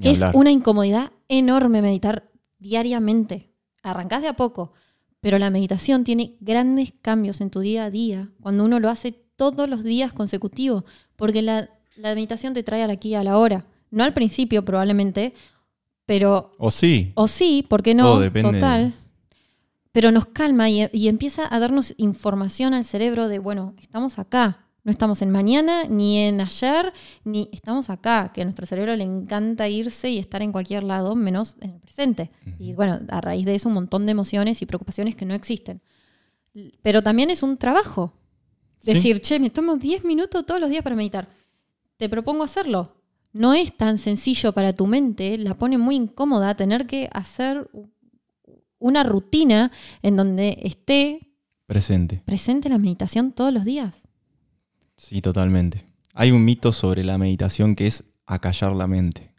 [0.00, 3.50] Que es una incomodidad enorme meditar diariamente.
[3.82, 4.72] Arrancás de a poco,
[5.20, 9.12] pero la meditación tiene grandes cambios en tu día a día cuando uno lo hace
[9.12, 10.84] todos los días consecutivos,
[11.16, 13.66] porque la, la meditación te trae al aquí y a la hora.
[13.90, 15.34] No al principio probablemente,
[16.06, 17.12] pero O sí.
[17.14, 18.04] o sí, ¿por qué no?
[18.04, 18.94] Todo depende Total.
[19.92, 24.66] Pero nos calma y, y empieza a darnos información al cerebro de, bueno, estamos acá.
[24.84, 26.92] No estamos en mañana, ni en ayer,
[27.24, 31.14] ni estamos acá, que a nuestro cerebro le encanta irse y estar en cualquier lado,
[31.14, 32.32] menos en el presente.
[32.58, 35.82] Y bueno, a raíz de eso un montón de emociones y preocupaciones que no existen.
[36.82, 38.12] Pero también es un trabajo.
[38.80, 38.94] Sí.
[38.94, 41.28] Decir, che, me tomo 10 minutos todos los días para meditar.
[42.02, 42.96] Te propongo hacerlo.
[43.32, 47.70] No es tan sencillo para tu mente, la pone muy incómoda tener que hacer
[48.80, 49.70] una rutina
[50.02, 51.30] en donde esté
[51.64, 52.20] Presente.
[52.24, 53.94] presente la meditación todos los días.
[54.96, 55.86] Sí, totalmente.
[56.12, 59.32] Hay un mito sobre la meditación que es acallar la mente.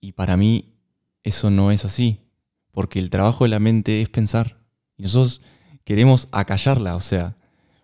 [0.00, 0.74] Y para mí
[1.22, 2.18] eso no es así,
[2.72, 4.58] porque el trabajo de la mente es pensar.
[4.96, 5.40] Y nosotros
[5.84, 7.36] queremos acallarla, o sea,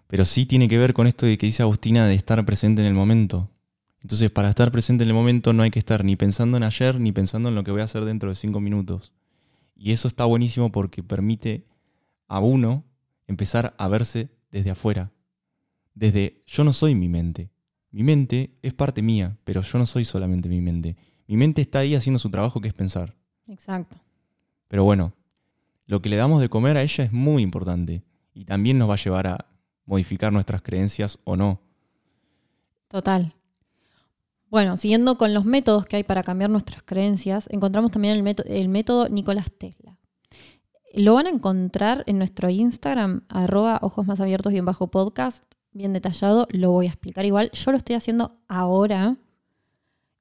[0.09, 2.89] pero sí tiene que ver con esto de que dice Agustina de estar presente en
[2.89, 3.49] el momento.
[4.03, 6.99] Entonces, para estar presente en el momento no hay que estar ni pensando en ayer
[6.99, 9.13] ni pensando en lo que voy a hacer dentro de cinco minutos.
[9.77, 11.67] Y eso está buenísimo porque permite
[12.29, 12.85] a uno
[13.27, 15.11] empezar a verse desde afuera.
[15.95, 17.51] Desde yo no soy mi mente.
[17.91, 20.97] Mi mente es parte mía, pero yo no soy solamente mi mente.
[21.27, 23.17] Mi mente está ahí haciendo su trabajo que es pensar.
[23.49, 23.97] Exacto.
[24.69, 25.13] Pero bueno,
[25.87, 28.95] lo que le damos de comer a ella es muy importante y también nos va
[28.95, 29.47] a llevar a
[29.85, 31.61] modificar nuestras creencias o no.
[32.89, 33.35] Total.
[34.51, 38.47] Bueno, siguiendo con los métodos que hay para cambiar nuestras creencias, encontramos también el, método,
[38.49, 39.97] el método Nicolás Tesla.
[40.93, 45.93] Lo van a encontrar en nuestro Instagram, arroba ojos más abiertos bien bajo podcast, bien
[45.93, 46.49] detallado.
[46.51, 47.51] Lo voy a explicar igual.
[47.53, 49.17] Yo lo estoy haciendo ahora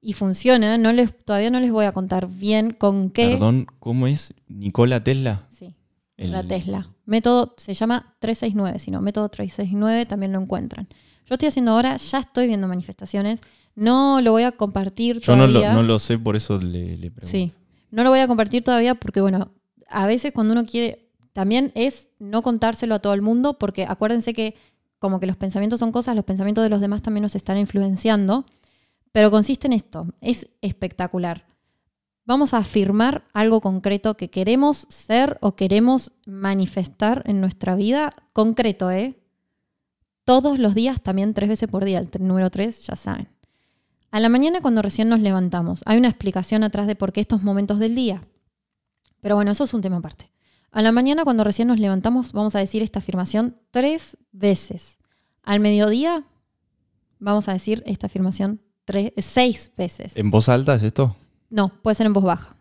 [0.00, 0.78] y funciona.
[0.78, 3.30] No les, todavía no les voy a contar bien con qué.
[3.30, 5.48] Perdón, ¿cómo es Nikola Tesla?
[5.50, 5.74] Sí,
[6.16, 6.86] El- la Tesla.
[7.04, 10.86] Método se llama 369, si no, método 369 también lo encuentran.
[11.30, 13.40] Yo estoy haciendo ahora, ya estoy viendo manifestaciones.
[13.76, 15.72] No lo voy a compartir Yo no lo, todavía.
[15.72, 17.28] no lo sé, por eso le, le pregunto.
[17.28, 17.52] Sí,
[17.92, 19.52] no lo voy a compartir todavía porque, bueno,
[19.88, 24.34] a veces cuando uno quiere, también es no contárselo a todo el mundo, porque acuérdense
[24.34, 24.56] que
[24.98, 28.44] como que los pensamientos son cosas, los pensamientos de los demás también nos están influenciando,
[29.12, 31.46] pero consiste en esto, es espectacular.
[32.24, 38.90] Vamos a afirmar algo concreto que queremos ser o queremos manifestar en nuestra vida, concreto,
[38.90, 39.19] ¿eh?
[40.30, 43.26] Todos los días, también tres veces por día, el número tres, ya saben.
[44.12, 47.42] A la mañana cuando recién nos levantamos, hay una explicación atrás de por qué estos
[47.42, 48.22] momentos del día.
[49.20, 50.30] Pero bueno, eso es un tema aparte.
[50.70, 54.98] A la mañana cuando recién nos levantamos vamos a decir esta afirmación tres veces.
[55.42, 56.22] Al mediodía
[57.18, 60.16] vamos a decir esta afirmación tres, seis veces.
[60.16, 61.16] ¿En voz alta es esto?
[61.48, 62.54] No, puede ser en voz baja.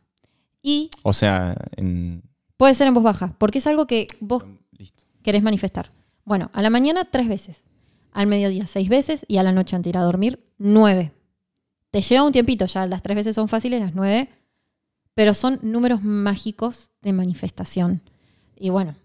[0.64, 2.24] Y O sea, en...
[2.58, 5.04] puede ser en voz baja, porque es algo que vos Listo.
[5.22, 5.92] querés manifestar.
[6.30, 7.64] Bueno, a la mañana tres veces,
[8.12, 11.12] al mediodía seis veces y a la noche antes de ir a dormir nueve.
[11.90, 14.30] Te lleva un tiempito, ya las tres veces son fáciles, las nueve,
[15.16, 18.04] pero son números mágicos de manifestación.
[18.56, 18.96] Y bueno,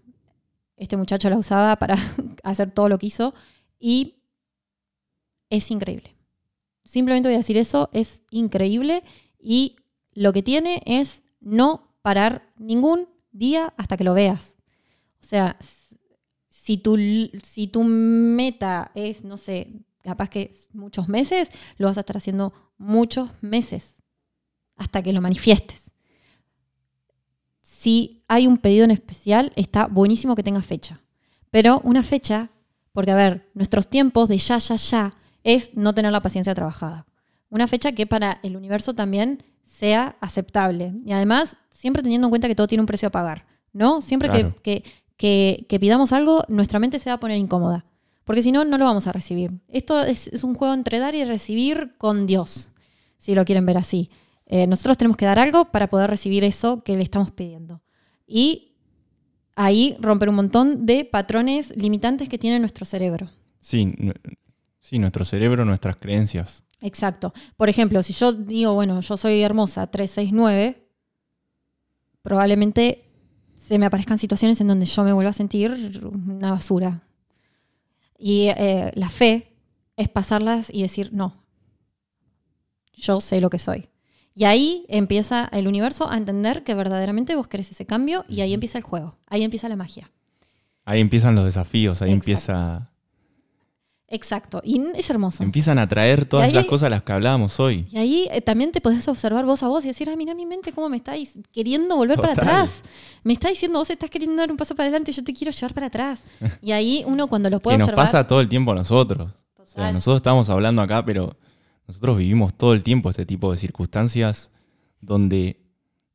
[0.77, 1.95] este muchacho la usaba para
[2.43, 3.33] hacer todo lo que hizo
[3.79, 4.21] y
[5.49, 6.15] es increíble.
[6.83, 9.01] Simplemente voy a decir eso, es increíble
[9.39, 9.77] y
[10.13, 14.53] lo que tiene es no parar ningún día hasta que lo veas.
[15.23, 15.57] O sea,
[16.65, 16.97] si tu,
[17.43, 19.67] si tu meta es, no sé,
[20.01, 23.93] capaz que muchos meses, lo vas a estar haciendo muchos meses
[24.75, 25.91] hasta que lo manifiestes.
[27.61, 31.01] Si hay un pedido en especial, está buenísimo que tenga fecha.
[31.51, 32.49] Pero una fecha,
[32.93, 35.13] porque a ver, nuestros tiempos de ya, ya, ya,
[35.43, 37.05] es no tener la paciencia trabajada.
[37.49, 40.93] Una fecha que para el universo también sea aceptable.
[41.05, 43.45] Y además, siempre teniendo en cuenta que todo tiene un precio a pagar.
[43.71, 44.01] ¿No?
[44.01, 44.55] Siempre que- Claro.
[44.63, 47.85] que, que, que pidamos algo, nuestra mente se va a poner incómoda.
[48.25, 49.51] Porque si no, no lo vamos a recibir.
[49.69, 52.71] Esto es, es un juego entre dar y recibir con Dios,
[53.17, 54.09] si lo quieren ver así.
[54.47, 57.81] Eh, nosotros tenemos que dar algo para poder recibir eso que le estamos pidiendo.
[58.27, 58.73] Y
[59.55, 63.29] ahí romper un montón de patrones limitantes que tiene nuestro cerebro.
[63.59, 63.93] Sí,
[64.79, 66.63] sí, nuestro cerebro, nuestras creencias.
[66.81, 67.33] Exacto.
[67.57, 70.87] Por ejemplo, si yo digo, bueno, yo soy hermosa 369,
[72.21, 73.04] probablemente
[73.65, 77.01] se me aparezcan situaciones en donde yo me vuelva a sentir una basura.
[78.17, 79.53] Y eh, la fe
[79.97, 81.43] es pasarlas y decir, no,
[82.93, 83.89] yo sé lo que soy.
[84.35, 88.53] Y ahí empieza el universo a entender que verdaderamente vos querés ese cambio y ahí
[88.53, 90.11] empieza el juego, ahí empieza la magia.
[90.83, 92.13] Ahí empiezan los desafíos, ahí Exacto.
[92.13, 92.91] empieza,
[94.07, 95.43] Exacto, y es hermoso.
[95.43, 97.87] empiezan a traer todas esas cosas a las que hablábamos hoy.
[97.91, 100.45] Y ahí eh, también te podés observar vos a vos y decir, ay, mira mi
[100.45, 102.83] mente cómo me estáis queriendo volver para atrás.
[103.23, 105.73] Me está diciendo, vos estás queriendo dar un paso para adelante, yo te quiero llevar
[105.73, 106.23] para atrás.
[106.61, 108.05] Y ahí uno cuando lo puede Que nos observar...
[108.05, 109.31] pasa todo el tiempo a nosotros.
[109.57, 109.93] O sea, Total.
[109.93, 111.35] nosotros estamos hablando acá, pero
[111.87, 114.51] nosotros vivimos todo el tiempo este tipo de circunstancias
[115.01, 115.59] donde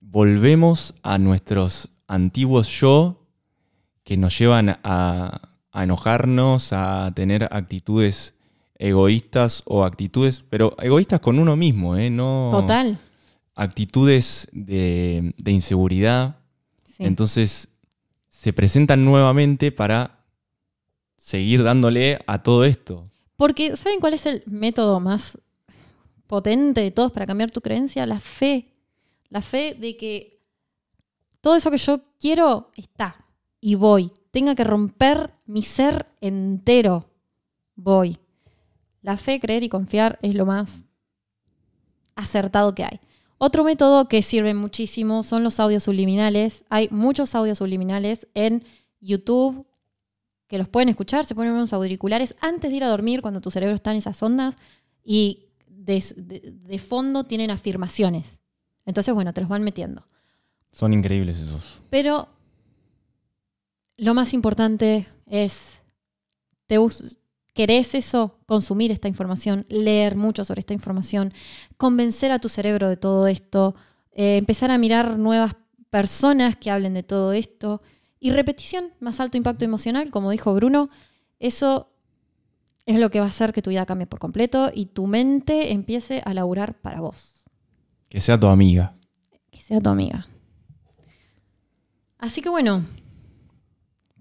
[0.01, 3.27] volvemos a nuestros antiguos yo
[4.05, 8.35] que nos llevan a, a enojarnos, a tener actitudes
[8.77, 12.11] egoístas o actitudes, pero egoístas con uno mismo, ¿eh?
[12.11, 12.99] No Total.
[13.55, 16.37] actitudes de, de inseguridad.
[16.85, 17.05] Sí.
[17.05, 17.69] Entonces
[18.29, 20.25] se presentan nuevamente para
[21.17, 23.11] seguir dándole a todo esto.
[23.37, 25.39] Porque, ¿saben cuál es el método más
[26.27, 28.07] potente de todos para cambiar tu creencia?
[28.07, 28.75] La fe.
[29.29, 30.41] La fe de que
[31.41, 33.27] todo eso que yo quiero está
[33.61, 34.11] y voy.
[34.31, 37.11] Tenga que romper mi ser entero.
[37.75, 38.19] Voy.
[39.03, 40.85] La fe, creer y confiar es lo más
[42.15, 43.01] acertado que hay.
[43.39, 46.65] Otro método que sirve muchísimo son los audios subliminales.
[46.69, 48.65] Hay muchos audios subliminales en
[49.01, 49.67] YouTube
[50.47, 53.51] que los pueden escuchar, se ponen unos auriculares antes de ir a dormir cuando tu
[53.53, 54.57] cerebro está en esas ondas
[55.05, 58.41] y de, de- de fondo tienen afirmaciones.
[58.85, 60.05] Entonces, bueno, te los van metiendo.
[60.73, 61.81] Son increíbles esos.
[61.89, 62.29] Pero
[64.01, 65.83] lo más importante es,
[66.67, 66.79] ¿te
[67.53, 68.39] ¿querés eso?
[68.47, 71.35] Consumir esta información, leer mucho sobre esta información,
[71.77, 73.75] convencer a tu cerebro de todo esto,
[74.13, 75.55] eh, empezar a mirar nuevas
[75.91, 77.83] personas que hablen de todo esto.
[78.19, 80.89] Y repetición, más alto impacto emocional, como dijo Bruno,
[81.39, 81.93] eso
[82.87, 85.73] es lo que va a hacer que tu vida cambie por completo y tu mente
[85.73, 87.45] empiece a laburar para vos
[88.09, 88.95] Que sea tu amiga.
[89.51, 90.27] que sea tu amiga.
[92.19, 92.87] Así que bueno,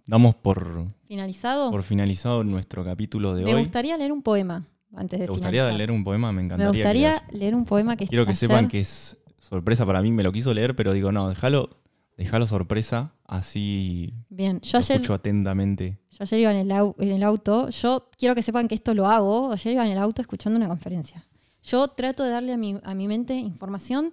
[0.10, 1.72] Damos por, finalizado.
[1.72, 3.60] por finalizado nuestro capítulo de me hoy.
[3.62, 5.78] gustaría leer un poema antes de ¿Te gustaría finalizar.
[5.78, 6.32] leer un poema?
[6.32, 6.70] Me Me encantaría.
[6.72, 8.08] gustaría que leer un poema que.
[8.08, 10.12] Quiero que ayer- sepan que es sorpresa para mí.
[10.12, 11.70] Me lo quiso leer, pero digo, no, déjalo,
[12.18, 13.14] déjalo sorpresa.
[13.26, 16.00] Así Bien, yo lo ayer, escucho atentamente.
[16.10, 17.70] yo ayer iba en el, au- en el auto.
[17.70, 19.52] Yo quiero que sepan que esto lo hago.
[19.52, 21.24] Ayer iba en el auto escuchando una conferencia.
[21.62, 24.12] Yo trato de darle a mi, a mi mente información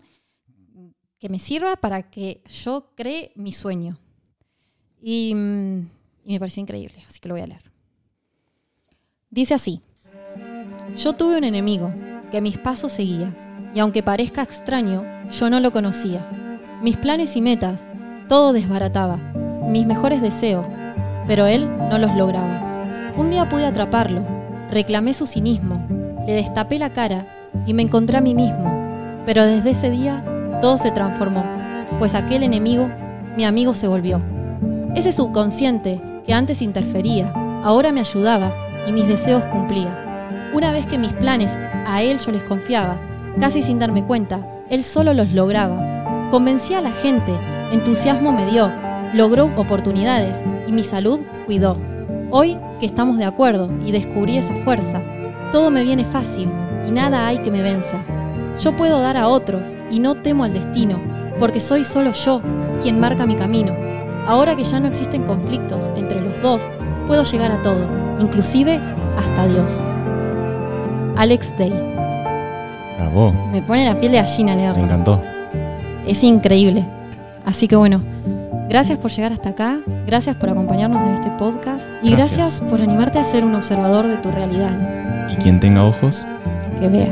[1.18, 3.96] que me sirva para que yo cree mi sueño.
[5.08, 5.88] Y, mm,
[6.24, 7.62] y me pareció increíble, así que lo voy a leer.
[9.30, 9.80] Dice así.
[10.96, 11.94] Yo tuve un enemigo
[12.32, 13.32] que mis pasos seguía,
[13.72, 16.28] y aunque parezca extraño, yo no lo conocía.
[16.82, 17.86] Mis planes y metas,
[18.28, 19.18] todo desbarataba,
[19.68, 20.66] mis mejores deseos,
[21.28, 23.14] pero él no los lograba.
[23.16, 24.26] Un día pude atraparlo,
[24.72, 25.86] reclamé su cinismo,
[26.26, 27.28] le destapé la cara
[27.64, 31.44] y me encontré a mí mismo, pero desde ese día todo se transformó,
[32.00, 32.90] pues aquel enemigo,
[33.36, 34.35] mi amigo se volvió.
[34.96, 37.30] Ese subconsciente que antes interfería,
[37.62, 38.50] ahora me ayudaba
[38.88, 40.50] y mis deseos cumplía.
[40.54, 41.54] Una vez que mis planes
[41.86, 42.98] a él yo les confiaba,
[43.38, 44.40] casi sin darme cuenta,
[44.70, 46.28] él solo los lograba.
[46.30, 47.30] Convencí a la gente,
[47.72, 48.72] entusiasmo me dio,
[49.12, 50.34] logró oportunidades
[50.66, 51.76] y mi salud cuidó.
[52.30, 55.02] Hoy que estamos de acuerdo y descubrí esa fuerza,
[55.52, 56.48] todo me viene fácil
[56.88, 58.02] y nada hay que me venza.
[58.60, 60.98] Yo puedo dar a otros y no temo al destino,
[61.38, 62.40] porque soy solo yo
[62.82, 63.74] quien marca mi camino.
[64.26, 66.62] Ahora que ya no existen conflictos entre los dos,
[67.06, 67.86] puedo llegar a todo,
[68.20, 68.80] inclusive
[69.18, 69.84] hasta Dios.
[71.16, 71.72] Alex Day.
[72.98, 73.32] Bravo.
[73.52, 74.84] Me pone la piel de gallina Me leerlo.
[74.84, 75.20] encantó.
[76.06, 76.84] Es increíble.
[77.44, 78.00] Así que bueno,
[78.68, 82.36] gracias por llegar hasta acá, gracias por acompañarnos en este podcast y Gracias.
[82.38, 85.28] gracias por animarte a ser un observador de tu realidad.
[85.32, 86.26] Y quien tenga ojos,
[86.80, 87.08] Que vea.